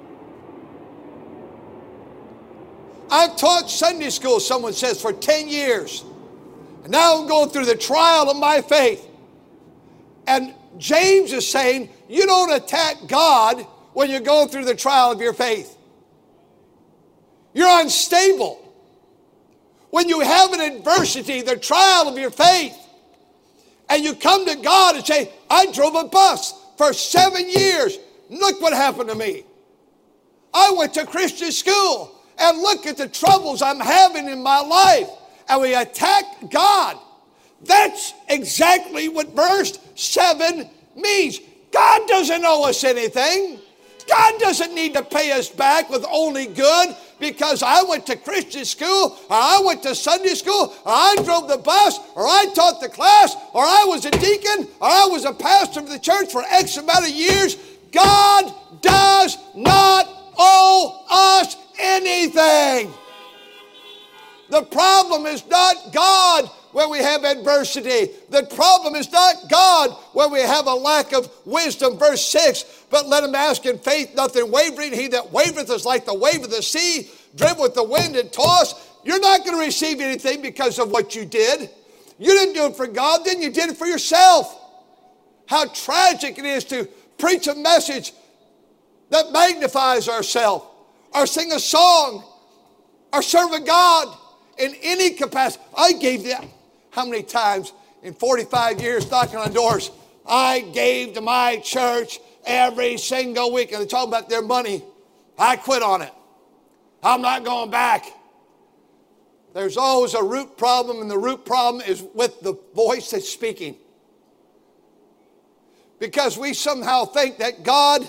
I've 3.11 3.37
taught 3.37 3.71
Sunday 3.71 4.11
school, 4.11 4.41
someone 4.41 4.73
says, 4.73 5.01
for 5.01 5.13
10 5.13 5.49
years. 5.49 6.05
And 6.83 6.93
now 6.93 7.21
I'm 7.21 7.29
going 7.29 7.51
through 7.51 7.67
the 7.67 7.77
trial 7.77 8.31
of 8.31 8.37
my 8.37 8.61
faith. 8.61 9.07
And 10.27 10.55
James 10.79 11.33
is 11.33 11.47
saying, 11.47 11.91
you 12.09 12.27
don't 12.27 12.53
attack 12.53 12.97
God 13.07 13.63
when 13.93 14.11
you're 14.11 14.21
going 14.21 14.49
through 14.49 14.65
the 14.65 14.75
trial 14.75 15.13
of 15.13 15.21
your 15.21 15.33
faith. 15.33 15.77
You're 17.53 17.81
unstable. 17.81 18.61
When 19.91 20.09
you 20.09 20.21
have 20.21 20.53
an 20.53 20.61
adversity, 20.61 21.43
the 21.43 21.57
trial 21.57 22.09
of 22.09 22.19
your 22.19 22.31
faith, 22.31 22.77
and 23.89 24.03
you 24.03 24.15
come 24.15 24.47
to 24.47 24.57
God 24.57 24.97
and 24.97 25.07
say, 25.07 25.31
I 25.49 25.71
drove 25.71 25.95
a 25.95 26.05
bus 26.05 26.55
for 26.77 26.93
seven 26.93 27.49
years. 27.49 27.99
Look 28.29 28.61
what 28.61 28.73
happened 28.73 29.11
to 29.11 29.15
me. 29.15 29.45
I 30.53 30.75
went 30.77 30.95
to 30.95 31.07
Christian 31.07 31.53
school 31.53 32.15
and 32.39 32.59
look 32.59 32.87
at 32.87 32.97
the 32.97 33.09
troubles 33.09 33.63
I'm 33.63 33.81
having 33.81 34.29
in 34.29 34.43
my 34.43 34.61
life. 34.61 35.09
And 35.49 35.61
we 35.61 35.75
attack 35.75 36.25
God. 36.51 36.99
That's 37.63 38.13
exactly 38.29 39.09
what 39.09 39.29
verse 39.31 39.79
7 39.95 40.69
means. 40.97 41.41
God 41.71 42.07
doesn't 42.09 42.45
owe 42.45 42.65
us 42.65 42.85
anything. 42.85 43.59
God 44.07 44.39
doesn't 44.39 44.75
need 44.75 44.95
to 44.95 45.03
pay 45.03 45.33
us 45.33 45.49
back 45.49 45.89
with 45.89 46.05
only 46.11 46.47
good 46.47 46.95
because 47.19 47.63
I 47.63 47.83
went 47.83 48.07
to 48.07 48.17
Christian 48.17 48.65
school, 48.65 49.17
or 49.31 49.37
I 49.37 49.63
went 49.65 49.83
to 49.85 49.95
Sunday 49.95 50.35
school, 50.35 50.75
or 50.85 50.93
I 50.93 51.17
drove 51.25 51.49
the 51.49 51.59
bus, 51.59 51.99
or 52.15 52.27
I 52.27 52.47
taught 52.55 52.81
the 52.81 52.89
class, 52.89 53.35
or 53.55 53.63
I 53.63 53.85
was 53.87 54.05
a 54.05 54.11
deacon, 54.11 54.69
or 54.81 54.89
I 54.89 55.07
was 55.11 55.25
a 55.25 55.33
pastor 55.33 55.81
of 55.81 55.89
the 55.89 55.99
church 55.99 56.31
for 56.31 56.43
X 56.43 56.77
amount 56.77 57.09
of 57.09 57.11
years. 57.11 57.57
God 57.93 58.55
does 58.83 59.39
not 59.55 60.07
owe 60.37 61.07
us 61.11 61.57
anything. 61.79 62.93
The 64.51 64.63
problem 64.63 65.27
is 65.27 65.47
not 65.47 65.93
God 65.93 66.51
when 66.73 66.91
we 66.91 66.99
have 66.99 67.25
adversity. 67.25 68.13
The 68.31 68.43
problem 68.55 68.95
is 68.95 69.11
not 69.11 69.49
God 69.49 69.91
when 70.13 70.31
we 70.31 70.41
have 70.41 70.67
a 70.67 70.75
lack 70.75 71.13
of 71.13 71.31
wisdom. 71.45 71.99
Verse 71.99 72.25
6 72.27 72.65
But 72.91 73.07
let 73.07 73.25
him 73.25 73.35
ask 73.35 73.65
in 73.65 73.79
faith, 73.79 74.15
nothing 74.15 74.51
wavering. 74.51 74.93
He 74.93 75.09
that 75.09 75.33
wavereth 75.33 75.71
is 75.71 75.87
like 75.87 76.05
the 76.05 76.15
wave 76.15 76.43
of 76.43 76.51
the 76.51 76.63
sea, 76.63 77.11
driven 77.37 77.63
with 77.63 77.75
the 77.75 77.85
wind 77.85 78.17
and 78.17 78.33
tossed. 78.33 78.77
You're 79.05 79.21
not 79.21 79.45
going 79.45 79.57
to 79.57 79.65
receive 79.65 80.01
anything 80.01 80.43
because 80.43 80.79
of 80.79 80.91
what 80.91 81.15
you 81.15 81.25
did. 81.25 81.71
You 82.19 82.31
didn't 82.31 82.55
do 82.55 82.67
it 82.67 82.77
for 82.77 82.87
God, 82.87 83.21
then 83.25 83.41
you 83.43 83.51
did 83.51 83.71
it 83.71 83.77
for 83.77 83.87
yourself. 83.87 84.61
How 85.47 85.67
tragic 85.67 86.39
it 86.39 86.45
is 86.45 86.65
to 86.67 86.89
preach 87.19 87.47
a 87.47 87.55
message 87.55 88.13
that 89.11 89.31
magnifies 89.33 90.09
ourselves, 90.09 90.65
or 91.15 91.27
sing 91.27 91.53
a 91.53 91.61
song, 91.61 92.25
or 93.13 93.23
serve 93.23 93.53
a 93.53 93.61
God 93.61 94.17
in 94.59 94.75
any 94.83 95.11
capacity. 95.11 95.65
I 95.77 95.93
gave 95.93 96.25
them 96.25 96.49
how 96.91 97.05
many 97.07 97.23
times 97.23 97.73
in 98.03 98.15
45 98.15 98.81
years 98.81 99.11
knocking 99.11 99.37
on 99.37 99.53
doors, 99.53 99.91
I 100.27 100.61
gave 100.61 101.15
to 101.15 101.21
my 101.21 101.57
church 101.57 102.21
every 102.45 102.99
single 102.99 103.53
week. 103.53 103.73
And 103.73 103.83
they 103.83 103.87
talk 103.87 104.07
about 104.07 104.29
their 104.29 104.43
money. 104.43 104.85
I 105.39 105.57
quit 105.57 105.83
on 105.83 106.03
it. 106.03 106.13
I'm 107.03 107.23
not 107.23 107.45
going 107.45 107.71
back. 107.71 108.05
There's 109.55 109.77
always 109.77 110.15
a 110.15 110.23
root 110.23 110.57
problem, 110.57 111.01
and 111.01 111.11
the 111.11 111.19
root 111.19 111.45
problem 111.45 111.83
is 111.87 112.05
with 112.15 112.41
the 112.41 112.59
voice 112.75 113.11
that's 113.11 113.29
speaking. 113.29 113.77
Because 116.01 116.37
we 116.37 116.55
somehow 116.55 117.05
think 117.05 117.39
that 117.39 117.63
God 117.63 118.09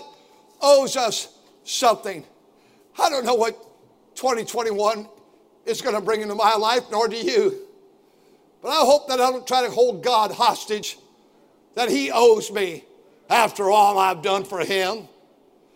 owes 0.62 0.98
us 0.98 1.30
something. 1.64 2.26
I 2.98 3.10
don't 3.10 3.26
know 3.26 3.36
what 3.36 3.56
2021 4.16 5.08
is 5.66 5.82
going 5.82 5.96
to 5.96 6.02
bring 6.02 6.22
into 6.22 6.36
my 6.36 6.56
life, 6.56 6.84
nor 6.92 7.08
do 7.08 7.18
you. 7.18 7.66
But 8.62 8.70
I 8.70 8.80
hope 8.80 9.08
that 9.10 9.20
I 9.20 9.30
don't 9.32 9.46
try 9.46 9.64
to 9.66 9.72
hold 9.72 10.04
God 10.04 10.32
hostage, 10.32 10.98
that 11.76 11.90
He 11.90 12.12
owes 12.12 12.52
me 12.52 12.86
after 13.30 13.70
all 13.70 13.98
I've 13.98 14.22
done 14.22 14.44
for 14.44 14.60
Him. 14.60 15.08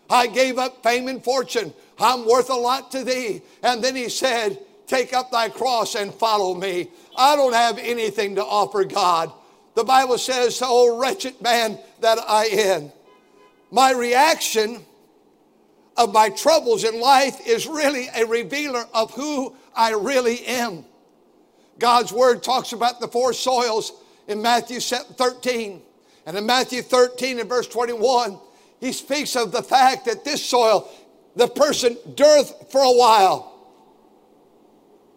I 0.08 0.26
gave 0.26 0.58
up 0.58 0.82
fame 0.82 1.08
and 1.08 1.22
fortune. 1.22 1.72
I'm 1.98 2.26
worth 2.26 2.50
a 2.50 2.54
lot 2.54 2.90
to 2.92 3.04
thee. 3.04 3.42
And 3.62 3.82
then 3.82 3.94
He 3.94 4.08
said, 4.08 4.58
Take 4.86 5.12
up 5.12 5.30
thy 5.30 5.48
cross 5.48 5.94
and 5.94 6.12
follow 6.12 6.54
me. 6.54 6.90
I 7.16 7.36
don't 7.36 7.52
have 7.52 7.78
anything 7.78 8.34
to 8.34 8.44
offer 8.44 8.82
God. 8.84 9.32
The 9.76 9.84
Bible 9.84 10.18
says, 10.18 10.60
Oh, 10.64 10.98
wretched 10.98 11.40
man 11.40 11.78
that 12.00 12.18
I 12.26 12.46
am. 12.46 12.90
My 13.70 13.92
reaction 13.92 14.84
of 16.00 16.14
my 16.14 16.30
troubles 16.30 16.84
in 16.84 16.98
life 16.98 17.46
is 17.46 17.66
really 17.66 18.08
a 18.16 18.24
revealer 18.24 18.86
of 18.94 19.10
who 19.12 19.54
I 19.76 19.92
really 19.92 20.46
am. 20.46 20.86
God's 21.78 22.10
word 22.10 22.42
talks 22.42 22.72
about 22.72 23.00
the 23.00 23.08
four 23.08 23.34
soils 23.34 23.92
in 24.26 24.40
Matthew 24.40 24.80
13. 24.80 25.82
And 26.24 26.38
in 26.38 26.46
Matthew 26.46 26.80
13 26.80 27.38
and 27.38 27.48
verse 27.48 27.68
21, 27.68 28.38
he 28.80 28.92
speaks 28.92 29.36
of 29.36 29.52
the 29.52 29.62
fact 29.62 30.06
that 30.06 30.24
this 30.24 30.42
soil, 30.42 30.90
the 31.36 31.48
person 31.48 31.98
dureth 32.14 32.70
for 32.72 32.80
a 32.80 32.92
while. 32.92 33.46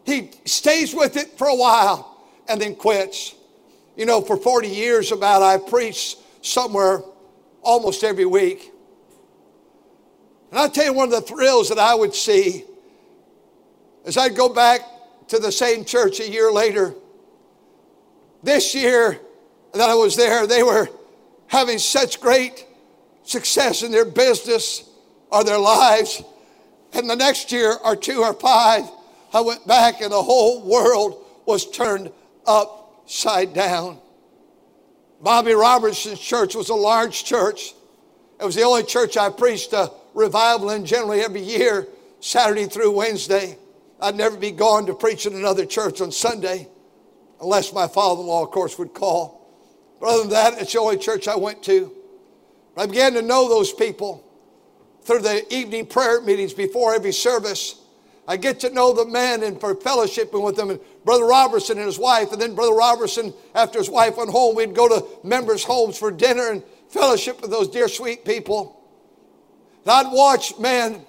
He 0.06 0.32
stays 0.44 0.94
with 0.94 1.16
it 1.16 1.38
for 1.38 1.48
a 1.48 1.56
while 1.56 2.26
and 2.50 2.60
then 2.60 2.76
quits. 2.76 3.36
You 3.96 4.06
know, 4.06 4.20
for 4.20 4.36
40 4.36 4.68
years 4.68 5.14
about, 5.14 5.44
I 5.44 5.60
preached 5.60 6.18
somewhere 6.42 7.04
almost 7.62 8.04
every 8.04 8.26
week. 8.26 8.73
And 10.54 10.60
I'll 10.60 10.70
tell 10.70 10.86
you 10.86 10.94
one 10.94 11.12
of 11.12 11.12
the 11.12 11.22
thrills 11.22 11.70
that 11.70 11.80
I 11.80 11.96
would 11.96 12.14
see 12.14 12.64
as 14.06 14.18
I'd 14.18 14.36
go 14.36 14.50
back 14.50 14.82
to 15.30 15.40
the 15.40 15.52
same 15.52 15.84
church 15.84 16.20
a 16.20 16.30
year 16.30 16.52
later, 16.52 16.94
this 18.44 18.76
year 18.76 19.20
that 19.74 19.90
I 19.90 19.96
was 19.96 20.16
there, 20.16 20.46
they 20.46 20.62
were 20.62 20.90
having 21.48 21.80
such 21.80 22.22
great 22.22 22.68
success 23.24 23.82
in 23.82 23.92
their 23.92 24.06
business 24.06 24.88
or 25.32 25.44
their 25.44 25.58
lives. 25.58 26.22
And 26.94 27.10
the 27.10 27.16
next 27.16 27.52
year, 27.52 27.76
or 27.84 27.96
two 27.96 28.22
or 28.22 28.36
five, 28.36 28.84
I 29.34 29.42
went 29.42 29.66
back 29.66 30.02
and 30.02 30.12
the 30.12 30.22
whole 30.22 30.62
world 30.62 31.26
was 31.48 31.68
turned 31.68 32.12
upside 32.46 33.56
down. 33.56 33.98
Bobby 35.20 35.54
Roberson's 35.54 36.20
church 36.20 36.54
was 36.54 36.70
a 36.70 36.76
large 36.76 37.24
church. 37.24 37.74
It 38.40 38.46
was 38.46 38.54
the 38.54 38.62
only 38.62 38.84
church 38.84 39.18
I 39.18 39.32
preached 39.32 39.74
a 39.74 39.90
revival 40.14 40.70
and 40.70 40.86
generally 40.86 41.22
every 41.22 41.42
year, 41.42 41.88
Saturday 42.20 42.66
through 42.66 42.92
Wednesday. 42.92 43.58
I'd 44.00 44.16
never 44.16 44.38
be 44.38 44.52
gone 44.52 44.86
to 44.88 44.94
preach 44.94 45.26
in 45.26 45.34
another 45.34 45.66
church 45.66 46.02
on 46.02 46.12
Sunday, 46.12 46.68
unless 47.42 47.74
my 47.74 47.88
father 47.88 48.22
in 48.22 48.28
law, 48.28 48.44
of 48.44 48.52
course, 48.52 48.78
would 48.78 48.94
call. 48.94 49.40
But 50.00 50.08
other 50.08 50.22
than 50.24 50.32
that, 50.32 50.62
it's 50.62 50.74
the 50.74 50.80
only 50.80 50.98
church 50.98 51.28
I 51.28 51.36
went 51.36 51.64
to. 51.64 51.92
I 52.76 52.86
began 52.86 53.14
to 53.14 53.22
know 53.22 53.48
those 53.48 53.72
people 53.72 54.30
through 55.04 55.20
the 55.20 55.54
evening 55.54 55.86
prayer 55.86 56.22
meetings 56.22 56.54
before 56.54 56.94
every 56.94 57.14
service. 57.14 57.80
I 58.28 58.38
get 58.38 58.60
to 58.62 58.70
know 58.70 58.94
the 58.94 59.06
men 59.06 59.44
and 59.44 59.60
for 59.60 59.76
fellowshipping 59.76 60.44
with 60.44 60.56
them, 60.56 60.70
and 60.70 60.80
Brother 61.06 61.26
Roberson 61.26 61.78
and 61.78 61.86
his 61.86 62.00
wife, 62.00 62.32
and 62.32 62.42
then 62.42 62.56
Brother 62.56 62.74
Roberson, 62.74 63.34
after 63.54 63.80
his 63.80 63.90
wife 63.90 64.18
went 64.18 64.30
home, 64.30 64.56
we'd 64.56 64.74
go 64.74 64.88
to 64.88 65.06
members' 65.28 65.64
homes 65.64 65.98
for 65.98 66.10
dinner 66.10 66.50
and 66.50 66.64
fellowship 66.90 67.42
with 67.42 67.52
those 67.52 67.68
dear, 67.68 67.88
sweet 67.88 68.24
people. 68.24 68.83
And 69.84 69.92
I'd 69.92 70.12
watch, 70.12 70.58
man, 70.60 71.06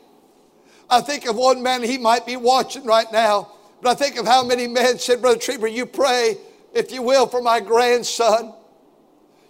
I 0.90 1.00
think 1.00 1.26
of 1.26 1.36
one 1.36 1.62
man, 1.62 1.82
he 1.82 1.98
might 1.98 2.26
be 2.26 2.36
watching 2.36 2.84
right 2.84 3.10
now, 3.12 3.52
but 3.80 3.90
I 3.90 3.94
think 3.94 4.16
of 4.16 4.26
how 4.26 4.44
many 4.44 4.66
men 4.66 4.98
said, 4.98 5.20
Brother 5.20 5.38
Trieber, 5.38 5.72
you 5.72 5.86
pray, 5.86 6.36
if 6.72 6.92
you 6.92 7.02
will, 7.02 7.26
for 7.26 7.40
my 7.40 7.60
grandson. 7.60 8.54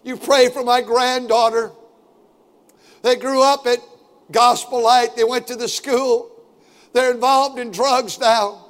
You 0.02 0.16
pray 0.16 0.50
for 0.50 0.62
my 0.62 0.82
granddaughter. 0.82 1.72
They 3.02 3.16
grew 3.16 3.42
up 3.42 3.66
at 3.66 3.78
Gospel 4.30 4.82
Light, 4.82 5.16
they 5.16 5.24
went 5.24 5.46
to 5.48 5.56
the 5.56 5.68
school. 5.68 6.30
They're 6.92 7.12
involved 7.12 7.58
in 7.58 7.70
drugs 7.70 8.18
now. 8.20 8.66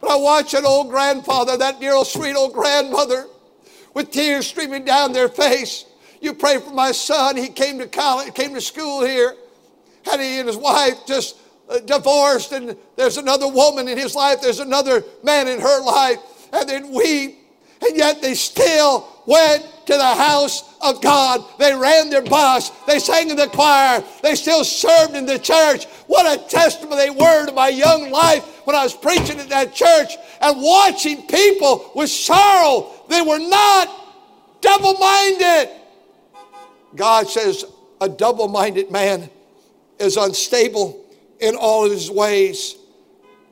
But 0.00 0.10
I 0.10 0.16
watch 0.16 0.54
an 0.54 0.64
old 0.64 0.88
grandfather, 0.88 1.56
that 1.56 1.80
dear 1.80 1.94
old 1.94 2.06
sweet 2.06 2.34
old 2.34 2.52
grandmother, 2.52 3.26
with 3.94 4.10
tears 4.10 4.46
streaming 4.46 4.84
down 4.84 5.12
their 5.12 5.28
face. 5.28 5.84
You 6.20 6.34
pray 6.34 6.58
for 6.58 6.72
my 6.72 6.92
son. 6.92 7.36
He 7.36 7.48
came 7.48 7.78
to 7.78 7.86
college, 7.86 8.34
came 8.34 8.54
to 8.54 8.60
school 8.60 9.04
here, 9.04 9.34
and 10.10 10.20
he 10.20 10.38
and 10.38 10.48
his 10.48 10.56
wife 10.56 11.06
just 11.06 11.36
uh, 11.68 11.78
divorced 11.80 12.52
and 12.52 12.76
there's 12.96 13.16
another 13.16 13.48
woman 13.48 13.88
in 13.88 13.98
his 13.98 14.14
life, 14.14 14.40
there's 14.40 14.60
another 14.60 15.04
man 15.22 15.48
in 15.48 15.60
her 15.60 15.82
life, 15.82 16.18
and 16.52 16.68
then 16.68 16.92
weep. 16.92 17.38
And 17.82 17.96
yet 17.96 18.22
they 18.22 18.34
still 18.34 19.06
went 19.26 19.62
to 19.86 19.92
the 19.92 20.14
house 20.14 20.74
of 20.80 21.02
God. 21.02 21.44
They 21.58 21.74
ran 21.74 22.08
their 22.10 22.22
bus. 22.22 22.70
They 22.86 22.98
sang 22.98 23.30
in 23.30 23.36
the 23.36 23.48
choir. 23.48 24.02
They 24.22 24.34
still 24.34 24.64
served 24.64 25.14
in 25.14 25.26
the 25.26 25.38
church. 25.38 25.84
What 26.06 26.26
a 26.26 26.42
testimony 26.48 26.96
they 26.96 27.10
were 27.10 27.46
to 27.46 27.52
my 27.52 27.68
young 27.68 28.10
life 28.10 28.44
when 28.66 28.74
I 28.74 28.82
was 28.82 28.94
preaching 28.94 29.38
at 29.38 29.48
that 29.50 29.74
church 29.74 30.16
and 30.40 30.62
watching 30.62 31.26
people 31.26 31.92
with 31.94 32.10
sorrow. 32.10 32.92
They 33.08 33.20
were 33.20 33.38
not 33.38 33.88
double 34.60 34.94
minded. 34.94 35.70
God 36.94 37.28
says 37.28 37.64
a 38.00 38.08
double 38.08 38.48
minded 38.48 38.90
man 38.90 39.30
is 39.98 40.16
unstable 40.16 41.04
in 41.40 41.56
all 41.56 41.84
of 41.84 41.92
his 41.92 42.10
ways. 42.10 42.76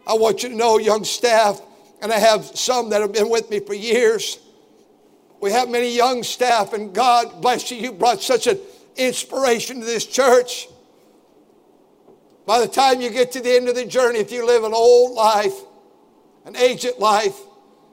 I 0.06 0.14
want 0.14 0.42
you 0.42 0.50
to 0.50 0.54
know, 0.54 0.78
young 0.78 1.04
staff, 1.04 1.60
and 2.02 2.12
I 2.12 2.18
have 2.18 2.44
some 2.44 2.90
that 2.90 3.00
have 3.00 3.12
been 3.12 3.30
with 3.30 3.50
me 3.50 3.60
for 3.60 3.74
years. 3.74 4.38
We 5.40 5.50
have 5.52 5.68
many 5.68 5.94
young 5.94 6.22
staff, 6.22 6.72
and 6.72 6.94
God 6.94 7.40
bless 7.40 7.70
you. 7.70 7.78
You 7.78 7.92
brought 7.92 8.22
such 8.22 8.46
an 8.46 8.58
inspiration 8.96 9.80
to 9.80 9.86
this 9.86 10.06
church. 10.06 10.68
By 12.46 12.60
the 12.60 12.68
time 12.68 13.00
you 13.00 13.10
get 13.10 13.32
to 13.32 13.40
the 13.40 13.54
end 13.54 13.68
of 13.68 13.74
the 13.74 13.86
journey, 13.86 14.18
if 14.18 14.30
you 14.30 14.46
live 14.46 14.64
an 14.64 14.74
old 14.74 15.12
life, 15.12 15.54
an 16.44 16.56
aged 16.56 16.98
life, 16.98 17.38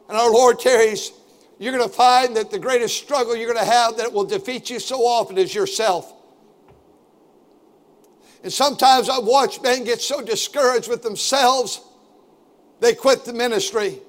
and 0.09 0.17
our 0.17 0.29
Lord 0.29 0.59
tarries, 0.59 1.13
you're 1.57 1.71
going 1.71 1.87
to 1.87 1.95
find 1.95 2.35
that 2.35 2.51
the 2.51 2.59
greatest 2.59 2.97
struggle 2.97 3.35
you're 3.35 3.53
going 3.53 3.65
to 3.65 3.71
have 3.71 3.97
that 3.97 4.11
will 4.11 4.25
defeat 4.25 4.69
you 4.69 4.79
so 4.79 5.05
often 5.05 5.37
is 5.37 5.55
yourself. 5.55 6.13
And 8.43 8.51
sometimes 8.51 9.09
I've 9.09 9.23
watched 9.23 9.61
men 9.61 9.83
get 9.83 10.01
so 10.01 10.21
discouraged 10.21 10.89
with 10.89 11.03
themselves, 11.03 11.81
they 12.79 12.95
quit 12.95 13.25
the 13.25 13.33
ministry. 13.33 13.99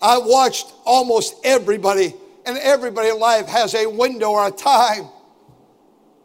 I've 0.00 0.24
watched 0.24 0.72
almost 0.84 1.36
everybody, 1.44 2.14
and 2.44 2.58
everybody 2.58 3.10
in 3.10 3.20
life 3.20 3.46
has 3.46 3.74
a 3.74 3.86
window 3.86 4.30
or 4.30 4.48
a 4.48 4.50
time 4.50 5.04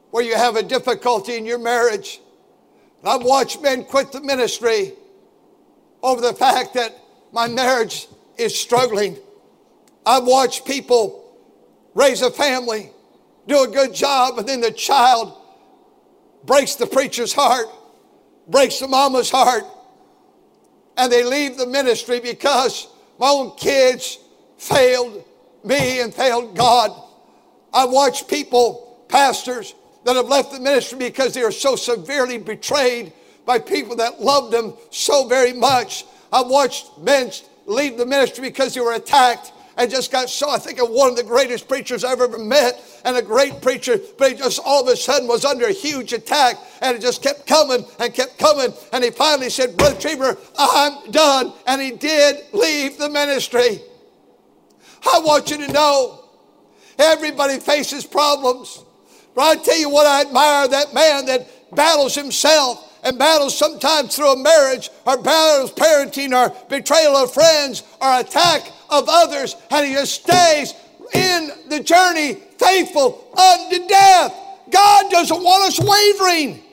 where 0.10 0.24
you 0.24 0.36
have 0.36 0.56
a 0.56 0.64
difficulty 0.64 1.38
in 1.38 1.46
your 1.46 1.60
marriage. 1.60 2.20
And 3.02 3.10
I've 3.10 3.24
watched 3.24 3.62
men 3.62 3.84
quit 3.84 4.12
the 4.12 4.22
ministry 4.22 4.94
over 6.02 6.22
the 6.22 6.34
fact 6.34 6.74
that 6.74 6.98
my 7.32 7.48
marriage 7.48 8.08
is 8.38 8.60
struggling. 8.60 9.18
I've 10.06 10.26
watched 10.26 10.66
people 10.66 11.36
raise 11.94 12.24
a 12.24 12.32
family, 12.32 12.92
do 13.48 13.64
a 13.64 13.68
good 13.68 13.94
job, 13.94 14.40
and 14.40 14.48
then 14.48 14.62
the 14.62 14.72
child 14.72 15.38
breaks 16.48 16.76
the 16.76 16.88
preacher's 16.88 17.34
heart, 17.34 17.68
breaks 18.48 18.80
the 18.80 18.88
mama's 18.88 19.30
heart, 19.30 19.66
and 20.98 21.12
they 21.12 21.24
leave 21.24 21.58
the 21.58 21.68
ministry 21.68 22.20
because 22.20 22.88
my 23.20 23.28
own 23.28 23.56
kids 23.58 24.18
failed 24.58 25.24
me 25.64 26.00
and 26.02 26.14
failed 26.14 26.56
God. 26.56 26.92
I've 27.74 27.92
watched 27.92 28.28
people, 28.28 29.06
pastors, 29.10 29.76
that 30.06 30.16
have 30.16 30.30
left 30.30 30.54
the 30.54 30.60
ministry 30.60 30.98
because 30.98 31.34
they 31.34 31.44
are 31.44 31.52
so 31.52 31.76
severely 31.76 32.38
betrayed 32.38 33.12
by 33.46 33.60
people 33.60 33.98
that 33.98 34.22
loved 34.22 34.54
them 34.54 34.74
so 34.90 35.28
very 35.28 35.54
much. 35.54 36.06
I've 36.32 36.48
watched 36.48 36.98
men 36.98 37.30
leave 37.66 37.98
the 37.98 38.06
ministry 38.06 38.42
because 38.42 38.74
they 38.74 38.82
were 38.82 38.94
attacked 38.94 39.52
and 39.78 39.90
just 39.90 40.12
got 40.12 40.30
so. 40.30 40.50
I 40.50 40.58
think 40.58 40.80
of 40.80 40.90
one 40.90 41.10
of 41.10 41.16
the 41.16 41.24
greatest 41.24 41.68
preachers 41.68 42.04
I've 42.04 42.20
ever 42.20 42.38
met 42.38 42.82
and 43.06 43.16
a 43.16 43.22
great 43.22 43.62
preacher, 43.62 44.00
but 44.18 44.32
he 44.32 44.38
just 44.38 44.60
all 44.66 44.82
of 44.82 44.88
a 44.92 44.98
sudden 44.98 45.28
was 45.28 45.46
under 45.46 45.68
a 45.68 45.72
huge 45.72 46.14
attack 46.14 46.58
and 46.82 46.98
it 46.98 47.02
just 47.02 47.22
kept 47.22 47.46
coming 47.46 47.86
and 48.00 48.14
kept 48.14 48.38
coming. 48.40 48.74
And 48.92 49.04
he 49.04 49.12
finally 49.12 49.50
said, 49.50 49.78
Brother 49.78 49.96
Trieber, 49.96 50.38
I'm 50.58 51.12
done. 51.12 51.54
And 51.68 51.82
he 51.82 51.92
did 51.92 52.38
leave 52.54 52.98
the 52.98 53.10
ministry. 53.10 53.80
I 55.14 55.20
want 55.20 55.52
you 55.52 55.66
to 55.66 55.72
know 55.72 56.26
everybody 56.98 57.60
faces 57.60 58.06
problems. 58.06 58.84
But 59.36 59.42
I 59.44 59.56
tell 59.64 59.78
you 59.78 59.90
what, 59.90 60.08
I 60.08 60.22
admire 60.22 60.68
that 60.68 60.94
man 60.96 61.28
that 61.28 61.76
battles 61.76 62.16
himself 62.16 63.00
and 63.04 63.20
battles 63.20 63.56
sometimes 63.56 64.16
through 64.16 64.34
a 64.34 64.38
marriage 64.38 64.90
or 65.06 65.22
battles 65.22 65.72
parenting 65.74 66.34
or 66.34 66.54
betrayal 66.68 67.16
of 67.16 67.32
friends 67.32 67.84
or 68.02 68.20
attack 68.20 68.72
of 68.90 69.06
others, 69.08 69.56
and 69.72 69.86
he 69.86 69.94
just 69.94 70.24
stays 70.24 70.74
in 71.14 71.52
the 71.70 71.80
journey 71.82 72.36
faithful 72.58 73.28
unto 73.38 73.88
death. 73.88 74.34
God 74.70 75.12
doesn't 75.12 75.44
want 75.44 75.68
us 75.68 75.80
wavering. 75.80 76.64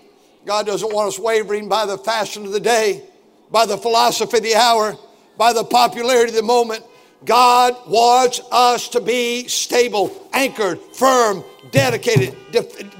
God 0.44 0.66
doesn't 0.66 0.92
want 0.92 1.09
us 1.09 1.18
wavering 1.18 1.68
by 1.68 1.87
the 1.87 1.99
fashion 1.99 2.44
of 2.44 2.52
the 2.52 2.61
day, 2.61 3.02
by 3.50 3.66
the 3.66 3.78
philosophy 3.78 4.38
of 4.38 4.42
the 4.42 4.54
hour, 4.54 4.97
by 5.38 5.52
the 5.52 5.64
popularity 5.64 6.30
of 6.30 6.37
the 6.37 6.42
moment. 6.42 6.85
God 7.25 7.75
wants 7.88 8.40
us 8.52 8.88
to 8.90 9.00
be 9.00 9.49
stable, 9.49 10.28
anchored, 10.33 10.78
firm, 10.94 11.42
dedicated, 11.71 12.37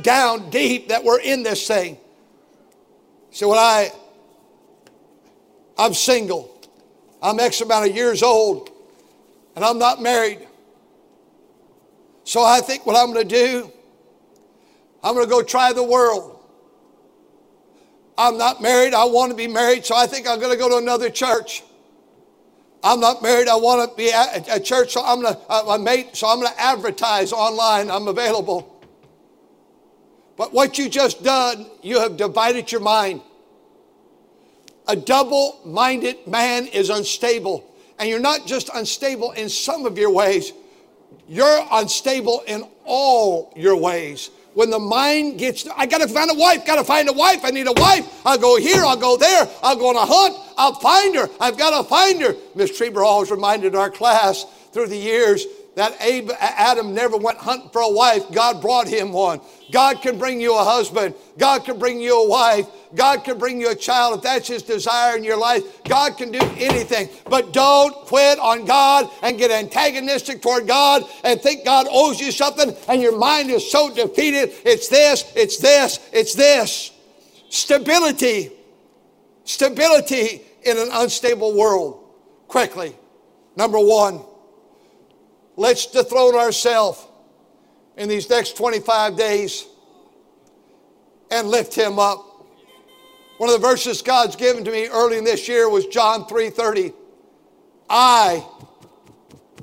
down 0.03 0.49
deep 0.51 0.89
that 0.89 1.05
we're 1.05 1.21
in 1.21 1.43
this 1.43 1.67
thing. 1.67 1.99
So 3.31 3.49
when 3.51 3.59
I, 3.59 3.93
I'm 5.77 5.93
single, 5.93 6.59
I'm 7.21 7.39
X 7.41 7.61
amount 7.61 7.91
of 7.91 7.95
years 7.95 8.23
old, 8.23 8.71
and 9.57 9.65
I'm 9.65 9.79
not 9.79 10.03
married. 10.03 10.47
So 12.25 12.43
I 12.43 12.61
think 12.61 12.87
what 12.87 12.97
I'm 12.97 13.13
going 13.13 13.29
to 13.29 13.35
do, 13.35 13.73
I'm 15.03 15.15
going 15.15 15.27
to 15.27 15.31
go 15.31 15.43
try 15.43 15.73
the 15.73 15.83
world. 15.85 16.41
I'm 18.17 18.39
not 18.39 18.63
married. 18.63 18.95
I 18.95 19.05
want 19.05 19.31
to 19.31 19.37
be 19.37 19.49
married, 19.49 19.85
so 19.85 19.97
I 19.97 20.07
think 20.07 20.29
I'm 20.29 20.39
going 20.39 20.53
to 20.53 20.59
go 20.59 20.69
to 20.69 20.77
another 20.77 21.11
church. 21.11 21.63
I'm 22.83 23.01
not 23.01 23.23
married. 23.23 23.49
I 23.49 23.57
want 23.57 23.91
to 23.91 23.97
be 23.97 24.13
at 24.13 24.47
a 24.49 24.61
church, 24.61 24.93
so 24.93 25.03
I'm 25.05 25.23
going 25.23 25.35
to, 25.35 25.41
uh, 25.51 25.79
mate, 25.79 26.15
so 26.15 26.29
I'm 26.29 26.39
going 26.39 26.53
to 26.53 26.61
advertise 26.61 27.33
online. 27.33 27.91
I'm 27.91 28.09
available. 28.09 28.71
But 30.37 30.53
what 30.53 30.79
you 30.79 30.89
just 30.89 31.23
done, 31.23 31.67
you 31.83 32.01
have 32.01 32.17
divided 32.17 32.71
your 32.71 32.81
mind. 32.81 33.23
A 34.87 34.97
double 34.97 35.61
minded 35.65 36.27
man 36.27 36.67
is 36.67 36.91
unstable. 36.91 37.74
And 37.99 38.09
you're 38.09 38.21
not 38.21 38.47
just 38.47 38.71
unstable 38.75 39.33
in 39.33 39.49
some 39.49 39.87
of 39.87 39.97
your 39.99 40.11
ways, 40.11 40.53
you're 41.29 41.67
unstable 41.71 42.43
in 42.47 42.65
all 42.85 43.53
your 43.57 43.77
ways. 43.77 44.31
When 44.55 44.71
the 44.71 44.79
mind 44.79 45.39
gets, 45.39 45.67
I 45.77 45.87
gotta 45.87 46.07
find 46.07 46.31
a 46.31 46.35
wife, 46.35 46.65
gotta 46.65 46.85
find 46.85 47.09
a 47.09 47.13
wife, 47.13 47.45
I 47.45 47.51
need 47.51 47.67
a 47.67 47.73
wife. 47.73 48.23
I'll 48.25 48.39
go 48.39 48.57
here, 48.57 48.85
I'll 48.85 48.97
go 48.97 49.17
there, 49.17 49.49
I'll 49.63 49.77
go 49.77 49.89
on 49.89 49.97
a 49.97 50.07
hunt, 50.07 50.37
I'll 50.57 50.75
find 50.75 51.15
her, 51.17 51.29
I've 51.41 51.59
gotta 51.59 51.89
find 51.89 52.21
her. 52.23 52.37
Miss 52.55 52.79
Trieber 52.79 53.05
always 53.05 53.31
reminded 53.31 53.75
our 53.75 53.91
class 53.91 54.47
through 54.73 54.89
the 54.89 54.97
years 54.97 55.47
that 55.77 55.97
Adam 56.01 56.95
never 56.95 57.17
went 57.17 57.39
hunting 57.39 57.69
for 57.71 57.83
a 57.83 57.91
wife, 57.91 58.31
God 58.31 58.61
brought 58.63 58.87
him 58.87 59.13
one. 59.13 59.41
God 59.73 60.03
can 60.03 60.19
bring 60.19 60.41
you 60.41 60.57
a 60.57 60.63
husband. 60.63 61.15
God 61.37 61.65
can 61.65 61.79
bring 61.79 62.01
you 62.01 62.25
a 62.25 62.29
wife. 62.29 62.67
God 62.95 63.25
can 63.25 63.39
bring 63.39 63.61
you 63.61 63.71
a 63.71 63.75
child 63.75 64.17
if 64.19 64.23
that's 64.23 64.49
His 64.49 64.63
desire 64.63 65.17
in 65.17 65.25
your 65.25 65.37
life. 65.37 65.83
God 65.85 66.17
can 66.17 66.31
do 66.31 66.39
anything. 66.57 67.09
But 67.29 67.53
don't 67.53 67.93
quit 68.07 68.39
on 68.39 68.65
God 68.65 69.11
and 69.23 69.39
get 69.39 69.51
antagonistic 69.51 70.43
toward 70.43 70.67
God 70.67 71.03
and 71.25 71.41
think 71.41 71.65
God 71.65 71.87
owes 71.91 72.21
you 72.21 72.31
something 72.31 72.75
and 72.89 73.03
your 73.03 73.17
mind 73.17 73.51
is 73.51 73.71
so 73.71 73.93
defeated. 73.93 74.53
It's 74.65 74.89
this, 74.89 75.33
it's 75.35 75.59
this, 75.59 75.99
it's 76.13 76.35
this. 76.35 76.93
Stability. 77.49 78.53
Stability 79.45 80.43
in 80.63 80.79
an 80.79 80.89
unstable 80.93 81.57
world. 81.57 82.01
Quickly. 82.49 82.95
Number 83.57 83.79
one, 83.79 84.23
let's 85.57 85.87
dethrone 85.87 86.35
ourselves 86.35 87.07
in 87.97 88.09
these 88.09 88.29
next 88.29 88.57
25 88.57 89.17
days 89.17 89.67
and 91.31 91.49
lift 91.49 91.75
him 91.75 91.99
up. 91.99 92.24
One 93.39 93.51
of 93.51 93.61
the 93.61 93.67
verses 93.67 94.01
God's 94.01 94.37
given 94.37 94.65
to 94.65 94.71
me 94.71 94.87
early 94.87 95.19
in 95.19 95.25
this 95.25 95.49
year 95.49 95.69
was 95.69 95.87
John 95.87 96.27
3:30. 96.27 96.93
I 97.91 98.47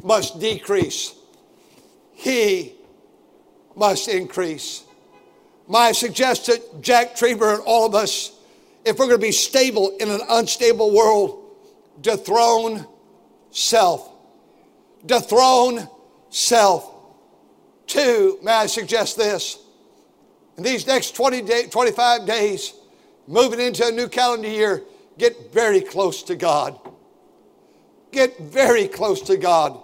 must 0.04 0.40
decrease. 0.40 1.14
He 2.14 2.76
must 3.76 4.08
increase. 4.08 4.84
My 5.68 5.94
suggestion, 5.94 6.58
Jack 6.82 7.16
Trieber 7.16 7.56
and 7.56 7.64
all 7.66 7.86
of 7.86 7.96
us, 7.96 8.34
if 8.84 9.00
we're 9.00 9.08
going 9.08 9.20
to 9.20 9.26
be 9.26 9.32
stable 9.32 9.96
in 10.00 10.10
an 10.10 10.22
unstable 10.30 10.94
world, 10.94 11.56
dethrone 12.02 12.86
self. 13.52 14.12
Dethrone 15.06 15.88
self. 16.30 16.94
Two, 17.88 18.38
may 18.44 18.52
I 18.52 18.66
suggest 18.66 19.18
this? 19.18 19.58
In 20.58 20.64
these 20.64 20.86
next 20.86 21.16
20 21.16 21.42
day, 21.42 21.68
25 21.68 22.26
days, 22.26 22.74
moving 23.28 23.60
into 23.60 23.86
a 23.86 23.92
new 23.92 24.08
calendar 24.08 24.48
year, 24.48 24.84
get 25.18 25.54
very 25.54 25.82
close 25.82 26.24
to 26.24 26.36
God. 26.36 26.80
Get 28.12 28.38
very 28.40 28.88
close 28.88 29.22
to 29.24 29.38
God. 29.38 29.80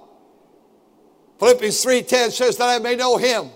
Philippians 1.40 1.84
3:10 1.84 2.32
says 2.32 2.58
that 2.58 2.68
I 2.68 2.80
may 2.80 2.96
know 2.96 3.18
him 3.18 3.50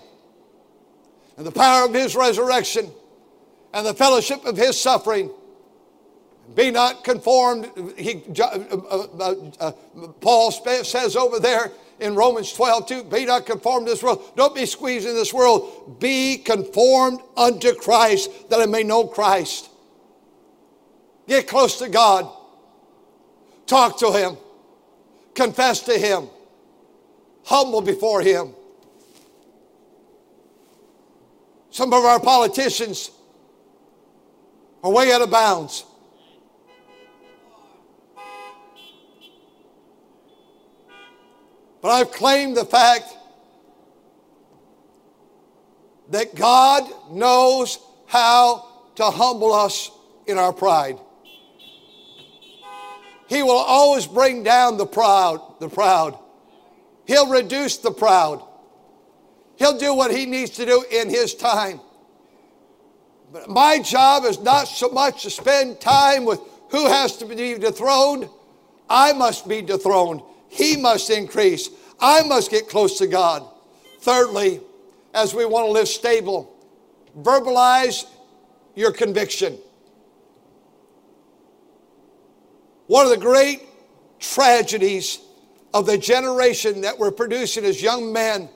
and 1.36 1.46
the 1.46 1.52
power 1.52 1.84
of 1.84 1.94
his 1.94 2.14
resurrection 2.14 2.90
and 3.72 3.86
the 3.86 3.94
fellowship 3.94 4.44
of 4.44 4.56
his 4.56 4.80
suffering. 4.80 5.30
Be 6.54 6.70
not 6.70 7.04
conformed, 7.04 7.70
he, 7.96 8.22
uh, 8.38 8.44
uh, 8.44 9.06
uh, 9.18 9.34
uh 9.60 9.72
Paul 10.20 10.50
says 10.50 11.16
over 11.16 11.38
there, 11.38 11.72
in 12.02 12.16
Romans 12.16 12.52
12, 12.52 12.86
2. 12.86 13.04
Be 13.04 13.24
not 13.24 13.46
conformed 13.46 13.86
to 13.86 13.92
this 13.92 14.02
world. 14.02 14.32
Don't 14.36 14.54
be 14.54 14.66
squeezed 14.66 15.06
in 15.06 15.14
this 15.14 15.32
world. 15.32 16.00
Be 16.00 16.36
conformed 16.36 17.20
unto 17.36 17.74
Christ 17.74 18.50
that 18.50 18.60
I 18.60 18.66
may 18.66 18.82
know 18.82 19.06
Christ. 19.06 19.70
Get 21.26 21.46
close 21.46 21.78
to 21.78 21.88
God. 21.88 22.30
Talk 23.66 23.98
to 24.00 24.12
Him. 24.12 24.36
Confess 25.34 25.80
to 25.80 25.92
Him. 25.98 26.28
Humble 27.44 27.80
before 27.80 28.20
Him. 28.22 28.54
Some 31.70 31.92
of 31.92 32.04
our 32.04 32.20
politicians 32.20 33.10
are 34.82 34.90
way 34.90 35.12
out 35.12 35.22
of 35.22 35.30
bounds. 35.30 35.84
But 41.80 41.88
I've 41.88 42.12
claimed 42.12 42.56
the 42.56 42.64
fact 42.64 43.16
that 46.10 46.34
God 46.34 46.84
knows 47.10 47.78
how 48.06 48.68
to 48.96 49.04
humble 49.04 49.52
us 49.52 49.90
in 50.26 50.38
our 50.38 50.52
pride. 50.52 50.98
He 53.32 53.42
will 53.42 53.52
always 53.52 54.06
bring 54.06 54.42
down 54.42 54.76
the 54.76 54.84
proud, 54.84 55.58
the 55.58 55.70
proud. 55.70 56.18
He'll 57.06 57.30
reduce 57.30 57.78
the 57.78 57.90
proud. 57.90 58.46
He'll 59.56 59.78
do 59.78 59.94
what 59.94 60.10
he 60.10 60.26
needs 60.26 60.50
to 60.50 60.66
do 60.66 60.84
in 60.90 61.08
his 61.08 61.34
time. 61.34 61.80
But 63.32 63.48
my 63.48 63.78
job 63.78 64.26
is 64.26 64.38
not 64.38 64.68
so 64.68 64.90
much 64.90 65.22
to 65.22 65.30
spend 65.30 65.80
time 65.80 66.26
with 66.26 66.40
who 66.72 66.86
has 66.88 67.16
to 67.18 67.24
be 67.24 67.54
dethroned. 67.54 68.28
I 68.90 69.14
must 69.14 69.48
be 69.48 69.62
dethroned. 69.62 70.20
He 70.50 70.76
must 70.76 71.08
increase. 71.08 71.70
I 71.98 72.24
must 72.24 72.50
get 72.50 72.68
close 72.68 72.98
to 72.98 73.06
God. 73.06 73.48
Thirdly, 74.00 74.60
as 75.14 75.32
we 75.32 75.46
want 75.46 75.68
to 75.68 75.72
live 75.72 75.88
stable, 75.88 76.54
verbalize 77.18 78.04
your 78.74 78.92
conviction. 78.92 79.56
One 82.92 83.06
of 83.06 83.10
the 83.10 83.16
great 83.16 83.62
tragedies 84.20 85.18
of 85.72 85.86
the 85.86 85.96
generation 85.96 86.82
that 86.82 86.98
we're 86.98 87.10
producing 87.10 87.64
is 87.64 87.80
young 87.80 88.12
men. 88.12 88.50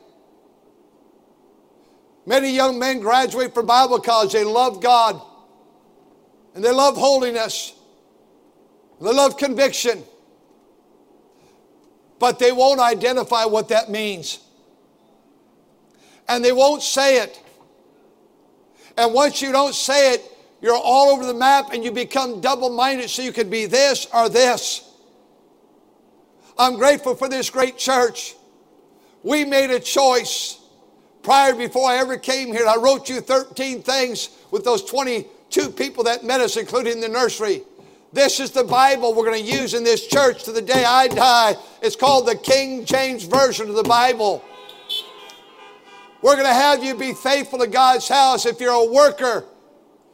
Many 2.27 2.51
young 2.51 2.79
men 2.79 3.01
graduate 3.01 3.55
from 3.55 3.64
Bible 3.64 3.99
college. 3.99 4.35
They 4.35 4.44
love 4.44 4.83
God 4.83 5.22
and 6.55 6.62
they 6.62 6.70
love 6.70 6.99
holiness. 6.99 7.72
They 9.01 9.11
love 9.11 9.38
conviction. 9.38 10.05
But 12.18 12.38
they 12.38 12.53
won't 12.53 12.81
identify 12.81 13.46
what 13.46 13.70
that 13.70 13.88
means. 13.88 14.38
And 16.29 16.44
they 16.44 16.53
won't 16.53 16.83
say 16.83 17.22
it. 17.22 17.42
And 18.99 19.14
once 19.14 19.40
you 19.40 19.51
don't 19.51 19.75
say 19.75 20.12
it, 20.12 20.36
you're 20.61 20.75
all 20.75 21.11
over 21.11 21.27
the 21.27 21.35
map 21.35 21.73
and 21.73 21.85
you 21.85 21.92
become 21.92 22.40
double 22.40 22.71
minded 22.71 23.11
so 23.11 23.23
you 23.23 23.33
can 23.33 23.51
be 23.51 23.66
this 23.66 24.07
or 24.12 24.29
this. 24.29 24.83
I'm 26.59 26.77
grateful 26.77 27.14
for 27.14 27.29
this 27.29 27.51
great 27.51 27.77
church. 27.77 28.35
We 29.23 29.45
made 29.45 29.71
a 29.71 29.81
choice 29.81 30.59
prior 31.23 31.55
before 31.55 31.90
I 31.90 31.97
ever 31.97 32.16
came 32.16 32.49
here. 32.49 32.66
I 32.66 32.77
wrote 32.77 33.09
you 33.09 33.21
13 33.21 33.83
things 33.83 34.31
with 34.51 34.64
those 34.64 34.85
22 34.85 35.71
people 35.71 36.05
that 36.05 36.25
met 36.25 36.40
us, 36.40 36.57
including 36.57 37.01
the 37.01 37.09
nursery. 37.09 37.62
This 38.12 38.40
is 38.40 38.53
the 38.53 38.64
Bible 38.64 39.14
we're 39.14 39.27
going 39.27 39.45
to 39.45 39.53
use 39.53 39.75
in 39.75 39.85
this 39.85 40.07
church 40.07 40.45
to 40.45 40.53
the 40.53 40.62
day 40.62 40.85
I 40.85 41.09
die. 41.09 41.57
It's 41.83 41.97
called 41.97 42.27
the 42.27 42.37
King 42.37 42.85
James 42.85 43.25
Version 43.25 43.69
of 43.69 43.75
the 43.75 43.83
Bible. 43.83 44.42
We're 46.23 46.35
going 46.35 46.47
to 46.47 46.55
have 46.55 46.83
you 46.83 46.95
be 46.95 47.12
faithful 47.12 47.59
to 47.59 47.66
God's 47.66 48.09
house. 48.09 48.47
If 48.47 48.61
you're 48.61 48.73
a 48.73 48.90
worker, 48.90 49.45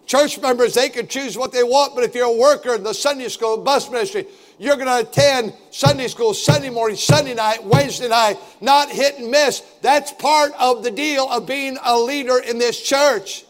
church 0.07 0.41
members, 0.41 0.75
they 0.75 0.89
can 0.89 1.07
choose 1.07 1.37
what 1.39 1.53
they 1.53 1.63
want, 1.63 1.95
but 1.95 2.05
if 2.05 2.15
you're 2.15 2.27
a 2.27 2.37
worker 2.37 2.75
in 2.75 2.83
the 2.83 2.93
Sunday 2.95 3.29
school, 3.29 3.57
bus 3.59 3.91
ministry, 3.91 4.27
you're 4.59 4.77
going 4.77 4.87
to 4.87 5.09
attend 5.09 5.55
Sunday 5.71 6.09
school 6.09 6.35
Sunday 6.35 6.71
morning, 6.71 6.97
Sunday 6.97 7.35
night, 7.35 7.65
Wednesday 7.65 8.09
night, 8.09 8.39
not 8.61 8.91
hit 8.91 9.19
and 9.19 9.31
miss. 9.31 9.63
That's 9.81 10.13
part 10.13 10.53
of 10.59 10.85
the 10.85 10.91
deal 10.91 11.29
of 11.29 11.47
being 11.47 11.79
a 11.83 11.99
leader 11.99 12.39
in 12.39 12.59
this 12.59 12.81
church. 12.81 13.45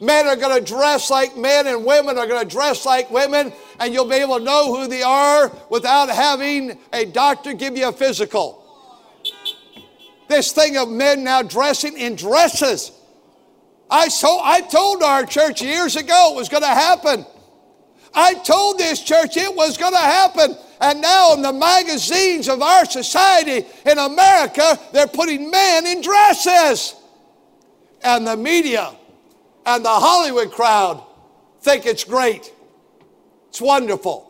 Men 0.00 0.26
are 0.26 0.36
going 0.36 0.58
to 0.58 0.64
dress 0.64 1.10
like 1.10 1.36
men 1.36 1.66
and 1.66 1.84
women 1.84 2.16
are 2.16 2.26
going 2.26 2.42
to 2.42 2.48
dress 2.48 2.86
like 2.86 3.10
women, 3.10 3.52
and 3.78 3.92
you'll 3.92 4.08
be 4.08 4.14
able 4.14 4.38
to 4.38 4.44
know 4.44 4.74
who 4.74 4.86
they 4.86 5.02
are 5.02 5.52
without 5.68 6.08
having 6.08 6.78
a 6.92 7.04
doctor 7.04 7.52
give 7.52 7.76
you 7.76 7.88
a 7.88 7.92
physical. 7.92 8.64
This 10.28 10.52
thing 10.52 10.76
of 10.76 10.88
men 10.88 11.24
now 11.24 11.42
dressing 11.42 11.98
in 11.98 12.14
dresses. 12.14 12.92
I, 13.90 14.08
so, 14.08 14.38
I 14.42 14.60
told 14.60 15.02
our 15.02 15.26
church 15.26 15.62
years 15.62 15.96
ago 15.96 16.32
it 16.32 16.36
was 16.36 16.48
going 16.48 16.62
to 16.62 16.68
happen. 16.68 17.26
I 18.14 18.34
told 18.34 18.78
this 18.78 19.02
church 19.02 19.36
it 19.36 19.54
was 19.54 19.76
going 19.76 19.92
to 19.92 19.98
happen. 19.98 20.56
And 20.80 21.00
now 21.00 21.34
in 21.34 21.42
the 21.42 21.52
magazines 21.52 22.48
of 22.48 22.62
our 22.62 22.84
society 22.84 23.66
in 23.84 23.98
America, 23.98 24.78
they're 24.92 25.06
putting 25.06 25.50
men 25.50 25.86
in 25.86 26.00
dresses. 26.00 26.94
And 28.02 28.26
the 28.26 28.36
media 28.36 28.94
and 29.66 29.84
the 29.84 29.90
Hollywood 29.90 30.52
crowd 30.52 31.04
think 31.60 31.84
it's 31.84 32.04
great. 32.04 32.52
It's 33.48 33.60
wonderful. 33.60 34.26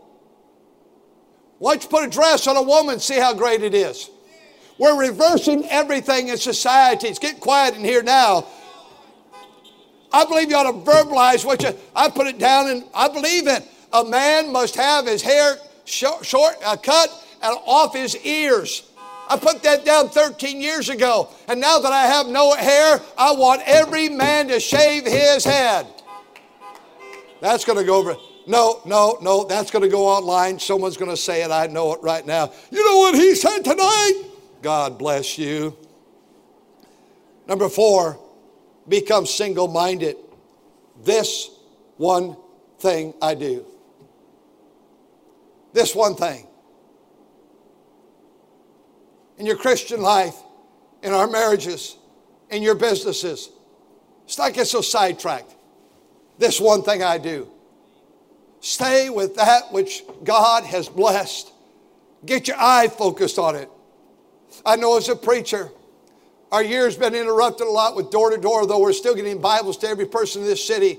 Why 1.58 1.74
don't 1.74 1.84
you 1.84 1.88
put 1.90 2.04
a 2.04 2.10
dress 2.10 2.46
on 2.46 2.56
a 2.56 2.62
woman 2.62 2.98
see 2.98 3.18
how 3.18 3.34
great 3.34 3.62
it 3.62 3.74
is? 3.74 4.10
We're 4.78 4.98
reversing 4.98 5.66
everything 5.68 6.28
in 6.28 6.38
society. 6.38 7.08
It's 7.08 7.18
get 7.18 7.38
quiet 7.38 7.74
in 7.74 7.84
here 7.84 8.02
now. 8.02 8.46
I 10.12 10.24
believe 10.24 10.50
you 10.50 10.56
ought 10.56 10.70
to 10.70 10.90
verbalize 10.90 11.44
what 11.44 11.62
you. 11.62 11.70
I 11.94 12.10
put 12.10 12.26
it 12.26 12.38
down, 12.38 12.68
and 12.68 12.84
I 12.94 13.08
believe 13.08 13.46
it. 13.46 13.64
A 13.92 14.04
man 14.04 14.52
must 14.52 14.76
have 14.76 15.06
his 15.06 15.22
hair 15.22 15.56
short, 15.84 16.24
short 16.24 16.54
uh, 16.64 16.76
cut 16.76 17.08
and 17.42 17.56
off 17.66 17.94
his 17.94 18.16
ears. 18.24 18.90
I 19.28 19.36
put 19.36 19.62
that 19.62 19.84
down 19.84 20.08
13 20.08 20.60
years 20.60 20.88
ago. 20.88 21.28
And 21.46 21.60
now 21.60 21.78
that 21.78 21.92
I 21.92 22.06
have 22.06 22.26
no 22.26 22.54
hair, 22.54 23.00
I 23.16 23.32
want 23.32 23.62
every 23.64 24.08
man 24.08 24.48
to 24.48 24.58
shave 24.58 25.04
his 25.06 25.44
head. 25.44 25.86
That's 27.40 27.64
going 27.64 27.78
to 27.78 27.84
go 27.84 27.96
over. 27.96 28.16
No, 28.46 28.80
no, 28.84 29.18
no, 29.22 29.44
that's 29.44 29.70
going 29.70 29.84
to 29.84 29.88
go 29.88 30.06
online. 30.06 30.58
Someone's 30.58 30.96
going 30.96 31.10
to 31.10 31.16
say 31.16 31.44
it. 31.44 31.50
I 31.52 31.68
know 31.68 31.92
it 31.94 32.02
right 32.02 32.26
now. 32.26 32.52
You 32.70 32.84
know 32.84 32.98
what 32.98 33.14
he 33.14 33.36
said 33.36 33.60
tonight? 33.60 34.24
God 34.62 34.98
bless 34.98 35.38
you. 35.38 35.76
Number 37.46 37.68
four, 37.68 38.18
become 38.90 39.24
single 39.24 39.68
minded. 39.68 40.16
This 41.02 41.50
one 41.96 42.36
thing 42.78 43.14
I 43.22 43.34
do. 43.34 43.64
This 45.72 45.94
one 45.94 46.14
thing 46.16 46.46
in 49.38 49.46
your 49.46 49.56
Christian 49.56 50.02
life, 50.02 50.36
in 51.02 51.14
our 51.14 51.26
marriages, 51.26 51.96
in 52.50 52.62
your 52.62 52.74
businesses. 52.74 53.48
Let's 54.24 54.36
not 54.36 54.52
get 54.52 54.66
so 54.66 54.82
sidetracked. 54.82 55.54
This 56.38 56.60
one 56.60 56.82
thing 56.82 57.02
I 57.02 57.16
do. 57.16 57.48
Stay 58.60 59.08
with 59.08 59.36
that 59.36 59.72
which 59.72 60.02
God 60.24 60.64
has 60.64 60.90
blessed. 60.90 61.52
Get 62.26 62.48
your 62.48 62.58
eye 62.58 62.88
focused 62.88 63.38
on 63.38 63.56
it. 63.56 63.70
I 64.66 64.76
know 64.76 64.98
as 64.98 65.08
a 65.08 65.16
preacher, 65.16 65.70
our 66.52 66.64
year's 66.64 66.96
been 66.96 67.14
interrupted 67.14 67.66
a 67.66 67.70
lot 67.70 67.94
with 67.94 68.10
door 68.10 68.30
to 68.30 68.36
door, 68.36 68.66
though 68.66 68.80
we're 68.80 68.92
still 68.92 69.14
getting 69.14 69.40
Bibles 69.40 69.76
to 69.78 69.88
every 69.88 70.06
person 70.06 70.42
in 70.42 70.48
this 70.48 70.64
city. 70.64 70.98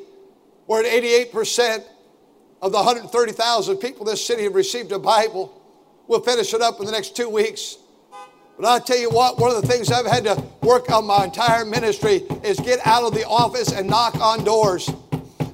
We're 0.66 0.86
at 0.86 1.04
88% 1.04 1.84
of 2.62 2.72
the 2.72 2.78
130,000 2.78 3.78
people 3.78 4.06
in 4.08 4.14
this 4.14 4.26
city 4.26 4.44
have 4.44 4.56
received 4.56 4.92
a 4.92 5.00
Bible. 5.00 5.62
We'll 6.08 6.22
finish 6.22 6.54
it 6.54 6.62
up 6.62 6.80
in 6.80 6.86
the 6.86 6.92
next 6.92 7.16
two 7.16 7.28
weeks. 7.28 7.78
But 8.58 8.66
I 8.66 8.80
tell 8.80 8.98
you 8.98 9.10
what, 9.10 9.40
one 9.40 9.54
of 9.54 9.62
the 9.62 9.68
things 9.68 9.92
I've 9.92 10.06
had 10.06 10.24
to 10.26 10.42
work 10.62 10.92
on 10.92 11.06
my 11.06 11.26
entire 11.26 11.66
ministry 11.66 12.24
is 12.44 12.60
get 12.60 12.80
out 12.86 13.04
of 13.04 13.14
the 13.14 13.26
office 13.26 13.72
and 13.72 13.90
knock 13.90 14.16
on 14.16 14.44
doors 14.44 14.90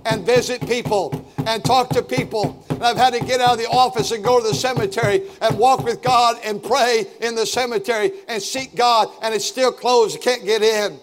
and 0.08 0.26
visit 0.26 0.66
people 0.68 1.26
and 1.46 1.64
talk 1.64 1.90
to 1.90 2.02
people. 2.02 2.66
And 2.70 2.84
I've 2.84 2.98
had 2.98 3.14
to 3.14 3.20
get 3.20 3.42
out 3.42 3.54
of 3.54 3.58
the 3.58 3.68
office 3.68 4.12
and 4.12 4.24
go 4.24 4.42
to 4.42 4.48
the 4.48 4.56
cemetery 4.56 5.24
and 5.42 5.58
walk 5.58 5.84
with 5.84 6.02
God 6.02 6.38
and 6.44 6.62
pray 6.62 7.06
in 7.22 7.36
the 7.36 7.46
cemetery 7.46 8.12
and 8.28 8.42
seek 8.42 8.76
God, 8.76 9.10
and 9.22 9.34
it's 9.36 9.46
still 9.46 9.72
closed. 9.72 10.18
I 10.18 10.20
can't 10.20 10.46
get 10.46 10.62
in 10.62 11.00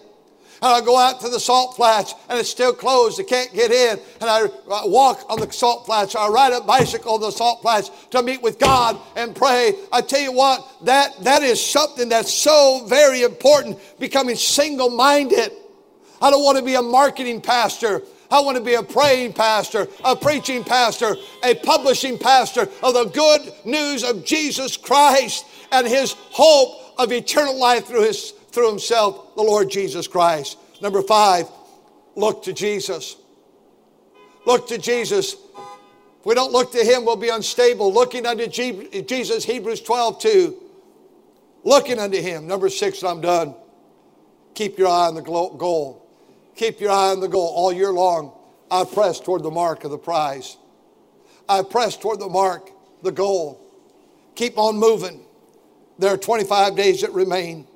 and 0.61 0.73
I 0.73 0.81
go 0.81 0.97
out 0.97 1.19
to 1.21 1.29
the 1.29 1.39
salt 1.39 1.75
flats 1.75 2.15
and 2.29 2.39
it's 2.39 2.49
still 2.49 2.73
closed. 2.73 3.19
I 3.19 3.23
can't 3.23 3.53
get 3.53 3.71
in. 3.71 3.99
And 4.21 4.29
I 4.29 4.47
walk 4.85 5.23
on 5.29 5.39
the 5.39 5.51
salt 5.51 5.85
flats. 5.85 6.15
I 6.15 6.27
ride 6.27 6.53
a 6.53 6.61
bicycle 6.61 7.13
on 7.13 7.21
the 7.21 7.31
salt 7.31 7.61
flats 7.61 7.91
to 8.11 8.23
meet 8.23 8.41
with 8.41 8.57
God 8.57 8.97
and 9.15 9.35
pray. 9.35 9.73
I 9.91 10.01
tell 10.01 10.21
you 10.21 10.31
what, 10.31 10.65
that, 10.85 11.11
that 11.23 11.43
is 11.43 11.63
something 11.63 12.09
that's 12.09 12.33
so 12.33 12.85
very 12.87 13.21
important, 13.21 13.77
becoming 13.99 14.35
single 14.35 14.89
minded. 14.89 15.51
I 16.21 16.31
don't 16.31 16.43
want 16.43 16.57
to 16.57 16.63
be 16.63 16.75
a 16.75 16.81
marketing 16.81 17.41
pastor. 17.41 18.01
I 18.35 18.41
want 18.41 18.57
to 18.57 18.63
be 18.63 18.73
a 18.73 18.83
praying 18.83 19.31
pastor, 19.31 19.87
a 20.03 20.13
preaching 20.13 20.65
pastor, 20.65 21.15
a 21.41 21.55
publishing 21.55 22.17
pastor 22.17 22.67
of 22.83 22.93
the 22.93 23.05
good 23.05 23.53
news 23.63 24.03
of 24.03 24.25
Jesus 24.25 24.75
Christ 24.75 25.45
and 25.71 25.87
his 25.87 26.15
hope 26.31 26.99
of 26.99 27.13
eternal 27.13 27.57
life 27.57 27.85
through 27.85 28.01
his 28.01 28.31
through 28.51 28.69
himself, 28.69 29.35
the 29.35 29.41
Lord 29.41 29.69
Jesus 29.69 30.05
Christ. 30.05 30.57
Number 30.81 31.01
five, 31.01 31.47
look 32.15 32.43
to 32.43 32.51
Jesus. 32.51 33.15
Look 34.45 34.67
to 34.67 34.79
Jesus. 34.79 35.35
If 35.35 36.25
we 36.25 36.35
don't 36.35 36.51
look 36.51 36.73
to 36.73 36.83
him, 36.83 37.05
we'll 37.05 37.15
be 37.15 37.29
unstable. 37.29 37.93
Looking 37.93 38.25
unto 38.25 38.47
Jesus, 38.47 39.45
Hebrews 39.45 39.79
12, 39.79 40.19
2. 40.19 40.63
Looking 41.63 41.99
unto 41.99 42.21
him. 42.21 42.47
Number 42.47 42.67
six, 42.67 43.01
I'm 43.01 43.21
done. 43.21 43.55
Keep 44.55 44.77
your 44.77 44.89
eye 44.89 45.07
on 45.07 45.15
the 45.15 45.21
goal. 45.21 46.04
Keep 46.55 46.79
your 46.79 46.91
eye 46.91 47.11
on 47.11 47.19
the 47.19 47.27
goal 47.27 47.51
all 47.55 47.71
year 47.71 47.91
long. 47.91 48.31
I 48.71 48.83
press 48.83 49.19
toward 49.19 49.43
the 49.43 49.51
mark 49.51 49.83
of 49.83 49.91
the 49.91 49.97
prize. 49.97 50.57
I 51.47 51.61
press 51.61 51.97
toward 51.97 52.19
the 52.19 52.29
mark, 52.29 52.71
the 53.03 53.11
goal. 53.11 53.61
Keep 54.35 54.57
on 54.57 54.77
moving. 54.77 55.21
There 55.99 56.13
are 56.13 56.17
25 56.17 56.75
days 56.75 57.01
that 57.01 57.13
remain. 57.13 57.67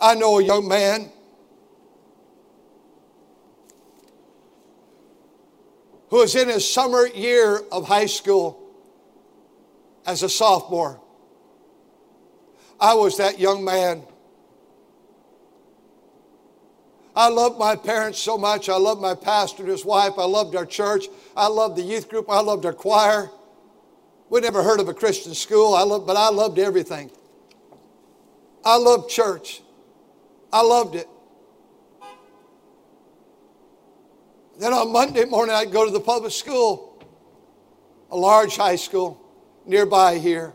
I 0.00 0.14
know 0.14 0.38
a 0.38 0.44
young 0.44 0.68
man 0.68 1.10
who 6.10 6.18
was 6.18 6.34
in 6.34 6.48
his 6.48 6.70
summer 6.70 7.06
year 7.06 7.60
of 7.70 7.86
high 7.86 8.06
school 8.06 8.62
as 10.06 10.22
a 10.22 10.28
sophomore. 10.28 11.00
I 12.80 12.94
was 12.94 13.16
that 13.18 13.38
young 13.38 13.64
man. 13.64 14.02
I 17.18 17.28
loved 17.28 17.58
my 17.58 17.74
parents 17.74 18.20
so 18.20 18.38
much. 18.38 18.68
I 18.68 18.76
loved 18.76 19.00
my 19.00 19.12
pastor 19.12 19.64
and 19.64 19.72
his 19.72 19.84
wife. 19.84 20.12
I 20.18 20.24
loved 20.24 20.54
our 20.54 20.64
church. 20.64 21.06
I 21.36 21.48
loved 21.48 21.74
the 21.74 21.82
youth 21.82 22.08
group. 22.08 22.30
I 22.30 22.40
loved 22.40 22.64
our 22.64 22.72
choir. 22.72 23.28
We 24.30 24.40
never 24.40 24.62
heard 24.62 24.78
of 24.78 24.88
a 24.88 24.94
Christian 24.94 25.34
school, 25.34 25.74
I 25.74 25.82
loved, 25.82 26.06
but 26.06 26.16
I 26.16 26.28
loved 26.28 26.60
everything. 26.60 27.10
I 28.64 28.76
loved 28.76 29.10
church. 29.10 29.62
I 30.52 30.62
loved 30.62 30.94
it. 30.94 31.08
Then 34.60 34.72
on 34.72 34.92
Monday 34.92 35.24
morning, 35.24 35.56
I'd 35.56 35.72
go 35.72 35.84
to 35.84 35.90
the 35.90 35.98
public 35.98 36.32
school, 36.32 37.02
a 38.12 38.16
large 38.16 38.56
high 38.56 38.76
school 38.76 39.20
nearby 39.66 40.18
here. 40.18 40.52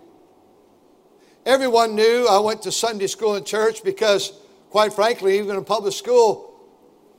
Everyone 1.45 1.93
knew 1.93 2.25
I 2.29 2.39
went 2.39 2.61
to 2.61 2.71
Sunday 2.71 3.07
school 3.07 3.35
and 3.35 3.45
church 3.45 3.83
because, 3.83 4.31
quite 4.69 4.93
frankly, 4.93 5.39
even 5.39 5.57
in 5.57 5.65
public 5.65 5.93
school, 5.93 6.51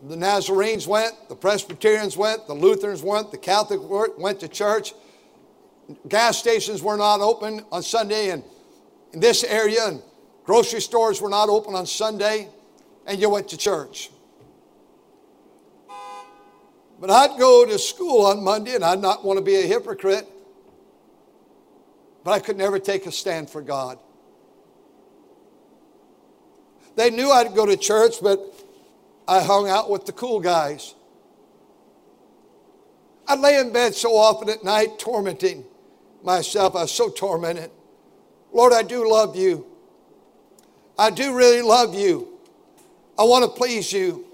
the 0.07 0.17
Nazarenes 0.17 0.87
went, 0.87 1.15
the 1.29 1.37
Presbyterians 1.37 2.17
went, 2.17 2.47
the 2.47 2.55
Lutherans 2.55 3.03
went, 3.03 3.31
the 3.31 3.39
Catholic 3.39 3.81
went 4.19 4.41
to 4.41 4.49
church. 4.49 4.93
Gas 6.09 6.39
stations 6.39 6.83
were 6.83 6.97
not 6.97 7.21
open 7.21 7.65
on 7.73 7.83
Sunday 7.83 8.31
and 8.31 8.43
in 9.13 9.21
this 9.21 9.45
area, 9.45 9.87
and 9.87 10.03
grocery 10.45 10.81
stores 10.81 11.23
were 11.23 11.29
not 11.31 11.49
open 11.49 11.75
on 11.75 11.87
Sunday, 11.87 12.49
and 13.07 13.21
you 13.21 13.31
went 13.31 13.49
to 13.49 13.57
church. 13.57 14.11
But 17.01 17.11
I'd 17.11 17.39
go 17.39 17.65
to 17.65 17.79
school 17.79 18.27
on 18.27 18.43
Monday, 18.43 18.75
and 18.75 18.85
I'd 18.85 19.01
not 19.01 19.25
want 19.25 19.39
to 19.39 19.45
be 19.45 19.57
a 19.57 19.63
hypocrite, 19.63 20.29
but 22.25 22.33
I 22.33 22.41
could 22.41 22.57
never 22.57 22.79
take 22.79 23.07
a 23.07 23.13
stand 23.13 23.49
for 23.49 23.63
God. 23.63 23.99
They 26.97 27.11
knew 27.11 27.31
I'd 27.31 27.55
go 27.55 27.67
to 27.67 27.77
church, 27.77 28.17
but 28.23 28.54
I 29.27 29.43
hung 29.43 29.69
out 29.69 29.91
with 29.91 30.07
the 30.07 30.13
cool 30.13 30.41
guys. 30.41 30.95
I'd 33.27 33.39
lay 33.39 33.59
in 33.59 33.73
bed 33.73 33.95
so 33.95 34.17
often 34.17 34.51
at 34.51 34.65
night, 34.65 34.99
tormenting 34.99 35.65
myself. 36.23 36.77
I 36.77 36.83
was 36.83 36.93
so 36.93 37.09
tormented. 37.09 37.71
Lord, 38.53 38.73
I 38.73 38.83
do 38.83 39.11
love 39.11 39.35
you. 39.35 39.67
I 40.99 41.11
do 41.11 41.35
really 41.35 41.63
love 41.63 41.95
you. 41.95 42.39
I 43.19 43.25
want 43.25 43.45
to 43.45 43.51
please 43.51 43.93
you. 43.93 44.27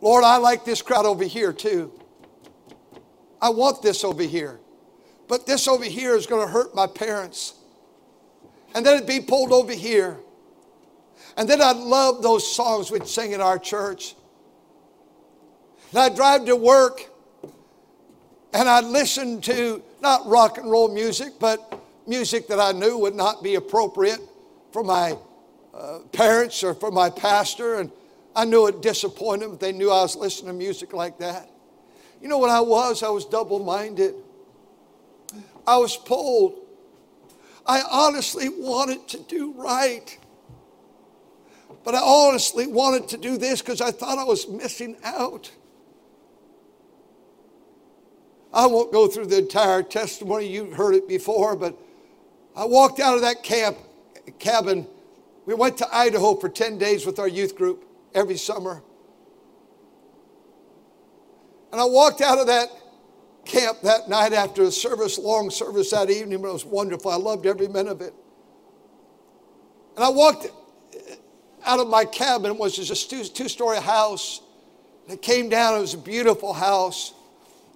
Lord, 0.00 0.24
I 0.24 0.36
like 0.36 0.64
this 0.64 0.82
crowd 0.82 1.06
over 1.06 1.24
here 1.24 1.52
too. 1.52 1.92
I 3.40 3.48
want 3.50 3.80
this 3.80 4.04
over 4.04 4.22
here. 4.22 4.58
But 5.28 5.46
this 5.46 5.66
over 5.68 5.84
here 5.84 6.16
is 6.16 6.26
going 6.26 6.46
to 6.46 6.52
hurt 6.52 6.74
my 6.74 6.86
parents. 6.86 7.54
And 8.74 8.84
then 8.84 8.96
it'd 8.96 9.08
be 9.08 9.20
pulled 9.20 9.52
over 9.52 9.72
here. 9.72 10.18
And 11.36 11.48
then 11.48 11.60
I 11.60 11.72
love 11.72 12.22
those 12.22 12.54
songs 12.54 12.90
we'd 12.90 13.06
sing 13.06 13.32
in 13.32 13.40
our 13.40 13.58
church. 13.58 14.14
And 15.90 15.98
I'd 15.98 16.14
drive 16.14 16.44
to 16.46 16.56
work 16.56 17.10
and 18.52 18.68
I'd 18.68 18.84
listen 18.84 19.40
to 19.42 19.82
not 20.00 20.26
rock 20.26 20.58
and 20.58 20.70
roll 20.70 20.88
music, 20.88 21.34
but 21.40 21.80
music 22.06 22.46
that 22.48 22.60
I 22.60 22.70
knew 22.70 22.96
would 22.98 23.16
not 23.16 23.42
be 23.42 23.56
appropriate 23.56 24.20
for 24.72 24.84
my 24.84 25.16
uh, 25.74 25.98
parents 26.12 26.62
or 26.62 26.72
for 26.72 26.92
my 26.92 27.10
pastor. 27.10 27.76
And 27.80 27.90
I 28.36 28.44
knew 28.44 28.68
it 28.68 28.80
disappointed 28.80 29.50
them. 29.50 29.58
They 29.58 29.72
knew 29.72 29.90
I 29.90 30.02
was 30.02 30.14
listening 30.14 30.52
to 30.52 30.56
music 30.56 30.92
like 30.92 31.18
that. 31.18 31.50
You 32.22 32.28
know 32.28 32.38
what 32.38 32.50
I 32.50 32.60
was? 32.60 33.02
I 33.02 33.08
was 33.08 33.24
double 33.24 33.58
minded. 33.58 34.14
I 35.66 35.76
was 35.76 35.96
pulled. 35.96 36.60
I 37.66 37.82
honestly 37.90 38.48
wanted 38.48 39.08
to 39.08 39.18
do 39.18 39.52
right. 39.52 40.16
But 41.84 41.94
I 41.94 42.00
honestly 42.00 42.66
wanted 42.66 43.08
to 43.08 43.18
do 43.18 43.36
this 43.36 43.60
because 43.60 43.80
I 43.80 43.90
thought 43.90 44.18
I 44.18 44.24
was 44.24 44.48
missing 44.48 44.96
out. 45.04 45.50
I 48.52 48.66
won't 48.66 48.92
go 48.92 49.06
through 49.06 49.26
the 49.26 49.38
entire 49.38 49.82
testimony. 49.82 50.46
You've 50.46 50.72
heard 50.72 50.94
it 50.94 51.06
before, 51.06 51.56
but 51.56 51.76
I 52.56 52.64
walked 52.64 53.00
out 53.00 53.16
of 53.16 53.20
that 53.20 53.42
camp 53.42 53.76
cabin. 54.38 54.86
We 55.44 55.54
went 55.54 55.76
to 55.78 55.94
Idaho 55.94 56.36
for 56.36 56.48
10 56.48 56.78
days 56.78 57.04
with 57.04 57.18
our 57.18 57.28
youth 57.28 57.56
group 57.56 57.84
every 58.14 58.38
summer. 58.38 58.82
And 61.72 61.80
I 61.80 61.84
walked 61.84 62.20
out 62.20 62.38
of 62.38 62.46
that 62.46 62.68
camp 63.44 63.82
that 63.82 64.08
night 64.08 64.32
after 64.32 64.62
a 64.62 64.70
service, 64.70 65.18
long 65.18 65.50
service 65.50 65.90
that 65.90 66.08
evening, 66.08 66.40
but 66.40 66.48
it 66.48 66.52
was 66.52 66.64
wonderful. 66.64 67.10
I 67.10 67.16
loved 67.16 67.44
every 67.44 67.68
minute 67.68 67.90
of 67.90 68.00
it. 68.00 68.14
And 69.96 70.04
I 70.04 70.08
walked 70.08 70.46
out 71.64 71.80
of 71.80 71.88
my 71.88 72.04
cabin, 72.04 72.52
it 72.52 72.58
was 72.58 72.76
just 72.76 73.12
a 73.12 73.32
two 73.32 73.48
story 73.48 73.80
house. 73.80 74.40
It 75.08 75.22
came 75.22 75.48
down, 75.48 75.76
it 75.76 75.80
was 75.80 75.94
a 75.94 75.98
beautiful 75.98 76.52
house. 76.52 77.12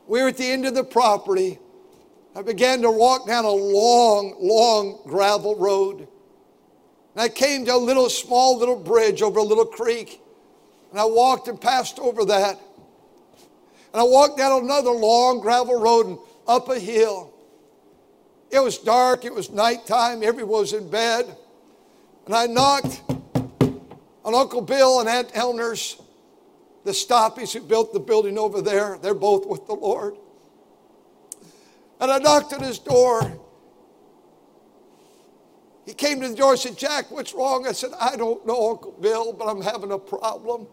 We 0.07 0.22
were 0.22 0.29
at 0.29 0.37
the 0.37 0.46
end 0.46 0.66
of 0.66 0.74
the 0.74 0.85
property. 0.85 1.59
I 2.35 2.42
began 2.42 2.83
to 2.83 2.90
walk 2.90 3.27
down 3.27 3.44
a 3.44 3.51
long, 3.51 4.37
long 4.40 5.01
gravel 5.05 5.57
road. 5.57 5.98
And 5.98 7.22
I 7.22 7.29
came 7.29 7.64
to 7.66 7.74
a 7.74 7.77
little, 7.77 8.09
small 8.09 8.57
little 8.59 8.77
bridge 8.77 9.22
over 9.22 9.40
a 9.40 9.42
little 9.42 9.66
creek. 9.66 10.20
And 10.90 11.01
I 11.01 11.05
walked 11.05 11.48
and 11.48 11.61
passed 11.61 11.98
over 11.98 12.24
that. 12.27 12.59
And 13.92 14.01
I 14.01 14.05
walked 14.05 14.38
down 14.38 14.64
another 14.64 14.90
long 14.90 15.40
gravel 15.40 15.81
road 15.81 16.07
and 16.07 16.18
up 16.46 16.68
a 16.68 16.79
hill. 16.79 17.35
It 18.51 18.61
was 18.61 18.79
dark, 18.79 19.24
it 19.24 19.35
was 19.35 19.51
nighttime, 19.51 20.22
everyone 20.22 20.61
was 20.61 20.72
in 20.72 20.88
bed. 20.88 21.37
And 22.24 22.35
I 22.35 22.46
knocked 22.46 23.03
on 24.29 24.35
Uncle 24.35 24.61
Bill 24.61 25.01
and 25.01 25.09
Aunt 25.09 25.31
Elner's, 25.33 25.99
the 26.85 26.91
Stoppies 26.91 27.55
who 27.55 27.61
built 27.61 27.95
the 27.95 27.99
building 27.99 28.37
over 28.37 28.61
there. 28.61 28.99
They're 29.01 29.14
both 29.14 29.47
with 29.47 29.67
the 29.67 29.73
Lord. 29.73 30.19
And 31.99 32.11
I 32.11 32.19
knocked 32.19 32.53
on 32.53 32.62
his 32.62 32.79
door. 32.79 33.41
He 35.87 35.95
came 35.95 36.21
to 36.21 36.29
the 36.29 36.35
door 36.35 36.51
and 36.51 36.61
said, 36.61 36.77
Jack, 36.77 37.11
what's 37.11 37.33
wrong? 37.33 37.67
I 37.67 37.73
said, 37.73 37.93
I 37.99 38.17
don't 38.17 38.47
know, 38.47 38.73
Uncle 38.73 38.93
Bill, 39.01 39.33
but 39.33 39.47
I'm 39.47 39.62
having 39.62 39.93
a 39.93 39.99
problem. 39.99 40.67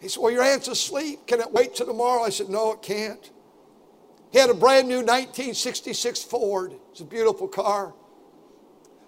He 0.00 0.08
said, 0.08 0.22
Well, 0.22 0.32
your 0.32 0.42
aunt's 0.42 0.68
asleep. 0.68 1.26
Can 1.26 1.40
it 1.40 1.52
wait 1.52 1.74
till 1.74 1.86
tomorrow? 1.86 2.22
I 2.22 2.30
said, 2.30 2.48
No, 2.48 2.72
it 2.72 2.80
can't. 2.80 3.30
He 4.30 4.38
had 4.38 4.48
a 4.48 4.54
brand 4.54 4.88
new 4.88 5.00
1966 5.00 6.22
Ford. 6.22 6.72
It's 6.92 7.00
a 7.00 7.04
beautiful 7.04 7.48
car. 7.48 7.92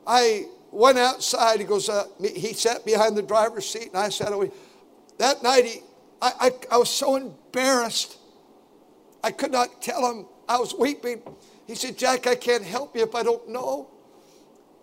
I 0.06 0.48
went 0.74 0.98
outside. 0.98 1.60
He 1.60 1.64
goes, 1.64 1.88
uh, 1.88 2.06
he 2.20 2.52
sat 2.52 2.84
behind 2.84 3.16
the 3.16 3.22
driver's 3.22 3.68
seat, 3.68 3.88
and 3.88 3.96
I 3.96 4.08
sat 4.08 4.32
away. 4.32 4.50
That 5.18 5.42
night, 5.42 5.64
he, 5.64 5.80
I, 6.20 6.32
I, 6.40 6.50
I 6.72 6.76
was 6.78 6.90
so 6.90 7.16
embarrassed. 7.16 8.18
I 9.22 9.30
could 9.30 9.52
not 9.52 9.80
tell 9.80 10.10
him. 10.10 10.26
I 10.48 10.58
was 10.58 10.74
weeping. 10.74 11.22
He 11.66 11.74
said, 11.74 11.96
Jack, 11.96 12.26
I 12.26 12.34
can't 12.34 12.64
help 12.64 12.94
you 12.96 13.02
if 13.02 13.14
I 13.14 13.22
don't 13.22 13.48
know. 13.48 13.88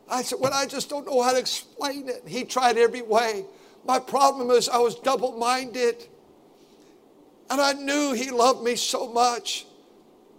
I 0.10 0.24
said, 0.24 0.40
Well, 0.42 0.54
I 0.54 0.66
just 0.66 0.90
don't 0.90 1.06
know 1.06 1.22
how 1.22 1.32
to 1.32 1.40
explain 1.40 2.10
it. 2.10 2.24
He 2.26 2.44
tried 2.44 2.78
every 2.78 3.02
way. 3.02 3.46
My 3.86 4.00
problem 4.00 4.50
is 4.50 4.68
I 4.68 4.78
was 4.78 4.96
double 4.96 5.38
minded. 5.38 6.08
And 7.50 7.60
I 7.60 7.74
knew 7.74 8.14
he 8.14 8.32
loved 8.32 8.64
me 8.64 8.76
so 8.76 9.12
much. 9.12 9.66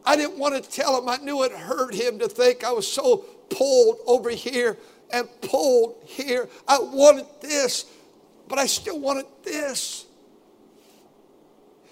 I 0.05 0.17
didn't 0.17 0.39
want 0.39 0.63
to 0.63 0.69
tell 0.69 1.01
him. 1.01 1.09
I 1.09 1.19
knew 1.19 1.43
it 1.45 1.53
hurt 1.53 1.95
him 1.95 2.19
to 2.19 2.29
think 2.29 2.65
I 2.65 2.73
was 2.73 2.91
so 2.91 3.19
pulled 3.51 3.99
over 4.07 4.31
here 4.31 4.79
and 5.13 5.29
pulled 5.43 6.03
here. 6.05 6.49
I 6.67 6.79
wanted 6.79 7.27
this, 7.41 7.87
but 8.49 8.59
I 8.59 8.67
still 8.67 8.99
wanted 8.99 9.27
this. 9.43 10.07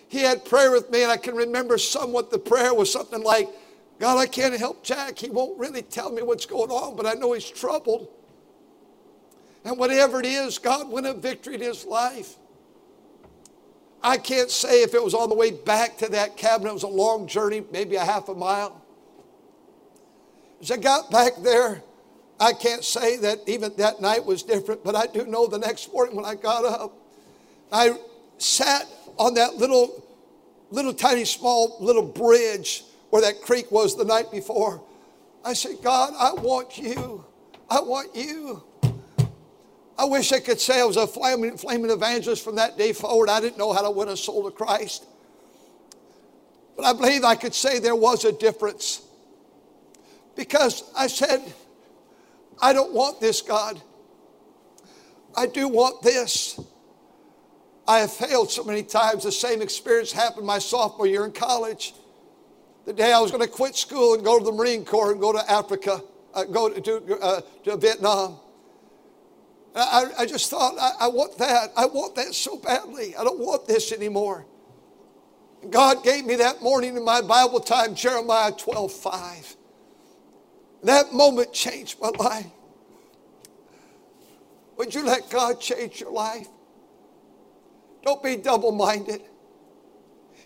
He 0.08 0.18
had 0.18 0.44
prayer 0.44 0.72
with 0.72 0.90
me, 0.90 1.02
and 1.02 1.12
I 1.12 1.16
can 1.16 1.36
remember 1.36 1.78
somewhat 1.78 2.30
the 2.30 2.38
prayer 2.38 2.74
was 2.74 2.92
something 2.92 3.22
like, 3.22 3.48
God, 4.00 4.18
I 4.18 4.26
can't 4.26 4.58
help 4.58 4.82
Jack. 4.82 5.18
He 5.18 5.30
won't 5.30 5.58
really 5.58 5.82
tell 5.82 6.10
me 6.10 6.22
what's 6.22 6.46
going 6.46 6.70
on, 6.70 6.96
but 6.96 7.06
I 7.06 7.12
know 7.12 7.32
he's 7.32 7.48
troubled. 7.48 8.08
And 9.64 9.78
whatever 9.78 10.20
it 10.20 10.26
is, 10.26 10.58
God 10.58 10.90
win 10.90 11.04
a 11.06 11.12
victory 11.12 11.54
in 11.54 11.60
his 11.60 11.84
life. 11.84 12.36
I 14.02 14.16
can't 14.16 14.50
say 14.50 14.82
if 14.82 14.94
it 14.94 15.04
was 15.04 15.12
on 15.12 15.28
the 15.28 15.34
way 15.34 15.50
back 15.50 15.98
to 15.98 16.08
that 16.08 16.36
cabin, 16.36 16.66
it 16.66 16.72
was 16.72 16.82
a 16.82 16.88
long 16.88 17.26
journey, 17.26 17.62
maybe 17.70 17.96
a 17.96 18.04
half 18.04 18.30
a 18.30 18.34
mile. 18.34 18.82
As 20.62 20.70
I 20.70 20.78
got 20.78 21.10
back 21.10 21.32
there, 21.42 21.82
I 22.40 22.54
can't 22.54 22.82
say 22.82 23.18
that 23.18 23.40
even 23.46 23.72
that 23.76 24.00
night 24.00 24.24
was 24.24 24.42
different, 24.42 24.82
but 24.82 24.96
I 24.96 25.06
do 25.06 25.26
know 25.26 25.46
the 25.46 25.58
next 25.58 25.92
morning 25.92 26.16
when 26.16 26.24
I 26.24 26.34
got 26.34 26.64
up, 26.64 26.94
I 27.70 27.98
sat 28.38 28.86
on 29.18 29.34
that 29.34 29.56
little, 29.56 30.02
little 30.70 30.94
tiny, 30.94 31.26
small 31.26 31.76
little 31.80 32.02
bridge 32.02 32.84
where 33.10 33.20
that 33.20 33.42
creek 33.42 33.70
was 33.70 33.94
the 33.94 34.04
night 34.04 34.30
before. 34.30 34.82
I 35.44 35.52
said, 35.52 35.76
God, 35.82 36.14
I 36.18 36.32
want 36.32 36.78
you. 36.78 37.24
I 37.68 37.80
want 37.80 38.16
you. 38.16 38.62
I 39.98 40.04
wish 40.06 40.32
I 40.32 40.40
could 40.40 40.58
say 40.58 40.80
I 40.80 40.84
was 40.84 40.96
a 40.96 41.06
flaming, 41.06 41.58
flaming 41.58 41.90
evangelist 41.90 42.42
from 42.42 42.56
that 42.56 42.78
day 42.78 42.94
forward. 42.94 43.28
I 43.28 43.38
didn't 43.40 43.58
know 43.58 43.74
how 43.74 43.82
to 43.82 43.90
win 43.90 44.08
a 44.08 44.16
soul 44.16 44.44
to 44.44 44.50
Christ. 44.50 45.04
But 46.74 46.86
I 46.86 46.94
believe 46.94 47.22
I 47.22 47.34
could 47.34 47.54
say 47.54 47.78
there 47.78 47.94
was 47.94 48.24
a 48.24 48.32
difference. 48.32 49.02
Because 50.36 50.84
I 50.96 51.06
said, 51.06 51.42
I 52.60 52.72
don't 52.72 52.92
want 52.92 53.20
this, 53.20 53.42
God. 53.42 53.80
I 55.36 55.46
do 55.46 55.68
want 55.68 56.02
this. 56.02 56.60
I 57.86 57.98
have 58.00 58.12
failed 58.12 58.50
so 58.50 58.62
many 58.64 58.82
times. 58.82 59.24
The 59.24 59.32
same 59.32 59.62
experience 59.62 60.12
happened 60.12 60.46
my 60.46 60.58
sophomore 60.58 61.06
year 61.06 61.24
in 61.24 61.32
college. 61.32 61.94
The 62.84 62.92
day 62.92 63.12
I 63.12 63.20
was 63.20 63.30
going 63.30 63.42
to 63.42 63.48
quit 63.48 63.76
school 63.76 64.14
and 64.14 64.24
go 64.24 64.38
to 64.38 64.44
the 64.44 64.52
Marine 64.52 64.84
Corps 64.84 65.12
and 65.12 65.20
go 65.20 65.32
to 65.32 65.50
Africa, 65.50 66.02
uh, 66.34 66.44
go 66.44 66.68
to, 66.68 67.18
uh, 67.20 67.40
to 67.64 67.76
Vietnam. 67.76 68.38
I, 69.74 70.06
I 70.18 70.26
just 70.26 70.50
thought, 70.50 70.74
I, 70.78 71.06
I, 71.06 71.08
want 71.08 71.38
that. 71.38 71.72
I 71.76 71.86
want 71.86 72.16
that 72.16 72.34
so 72.34 72.56
badly. 72.56 73.14
I 73.16 73.22
don't 73.22 73.38
want 73.38 73.66
this 73.66 73.92
anymore. 73.92 74.46
God 75.68 76.02
gave 76.02 76.24
me 76.24 76.36
that 76.36 76.62
morning 76.62 76.96
in 76.96 77.04
my 77.04 77.20
Bible 77.20 77.60
time, 77.60 77.94
Jeremiah 77.94 78.52
12 78.52 78.92
5. 78.92 79.56
That 80.82 81.12
moment 81.12 81.52
changed 81.52 82.00
my 82.00 82.10
life. 82.18 82.46
Would 84.76 84.94
you 84.94 85.04
let 85.04 85.28
God 85.30 85.60
change 85.60 86.00
your 86.00 86.10
life? 86.10 86.48
Don't 88.02 88.22
be 88.22 88.36
double 88.36 88.72
minded. 88.72 89.20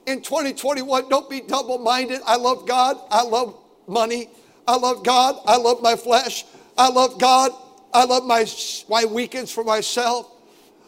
In 0.06 0.22
2021, 0.22 1.08
don't 1.08 1.30
be 1.30 1.40
double 1.40 1.78
minded. 1.78 2.20
I 2.26 2.36
love 2.36 2.66
God. 2.66 2.98
I 3.10 3.22
love 3.22 3.56
money. 3.86 4.28
I 4.66 4.76
love 4.76 5.04
God. 5.04 5.36
I 5.46 5.56
love 5.56 5.82
my 5.82 5.96
flesh. 5.96 6.44
I 6.76 6.88
love 6.90 7.18
God. 7.20 7.52
I 7.92 8.04
love 8.04 8.24
my, 8.24 8.44
my 8.88 9.04
weekends 9.04 9.52
for 9.52 9.62
myself. 9.62 10.30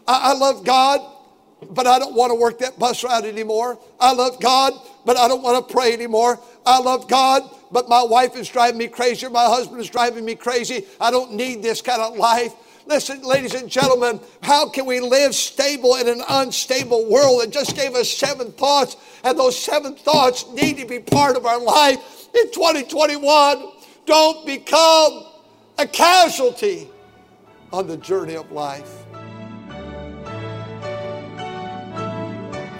I, 0.08 0.32
I 0.32 0.34
love 0.34 0.64
God, 0.64 1.00
but 1.70 1.86
I 1.86 1.98
don't 1.98 2.14
want 2.14 2.30
to 2.30 2.34
work 2.34 2.58
that 2.58 2.78
bus 2.78 3.04
route 3.04 3.24
anymore. 3.24 3.78
I 4.00 4.12
love 4.12 4.40
God, 4.40 4.72
but 5.04 5.16
I 5.16 5.28
don't 5.28 5.42
want 5.42 5.66
to 5.66 5.72
pray 5.72 5.92
anymore. 5.92 6.40
I 6.66 6.80
love 6.80 7.08
God, 7.08 7.42
but 7.70 7.88
my 7.88 8.02
wife 8.02 8.36
is 8.36 8.48
driving 8.48 8.78
me 8.78 8.88
crazy. 8.88 9.26
or 9.26 9.30
My 9.30 9.44
husband 9.44 9.80
is 9.80 9.90
driving 9.90 10.24
me 10.24 10.34
crazy. 10.34 10.84
I 11.00 11.10
don't 11.10 11.32
need 11.32 11.62
this 11.62 11.82
kind 11.82 12.00
of 12.00 12.16
life. 12.16 12.54
Listen, 12.86 13.22
ladies 13.22 13.54
and 13.54 13.68
gentlemen, 13.68 14.20
how 14.42 14.68
can 14.68 14.86
we 14.86 15.00
live 15.00 15.34
stable 15.34 15.96
in 15.96 16.08
an 16.08 16.22
unstable 16.28 17.10
world? 17.10 17.42
It 17.42 17.50
just 17.50 17.74
gave 17.74 17.94
us 17.96 18.08
seven 18.08 18.52
thoughts, 18.52 18.96
and 19.24 19.36
those 19.36 19.58
seven 19.58 19.96
thoughts 19.96 20.46
need 20.50 20.78
to 20.78 20.86
be 20.86 21.00
part 21.00 21.36
of 21.36 21.46
our 21.46 21.60
life 21.60 22.28
in 22.32 22.50
2021. 22.52 23.72
Don't 24.06 24.46
become 24.46 25.24
a 25.78 25.86
casualty 25.86 26.88
on 27.72 27.88
the 27.88 27.96
journey 27.96 28.36
of 28.36 28.52
life. 28.52 29.05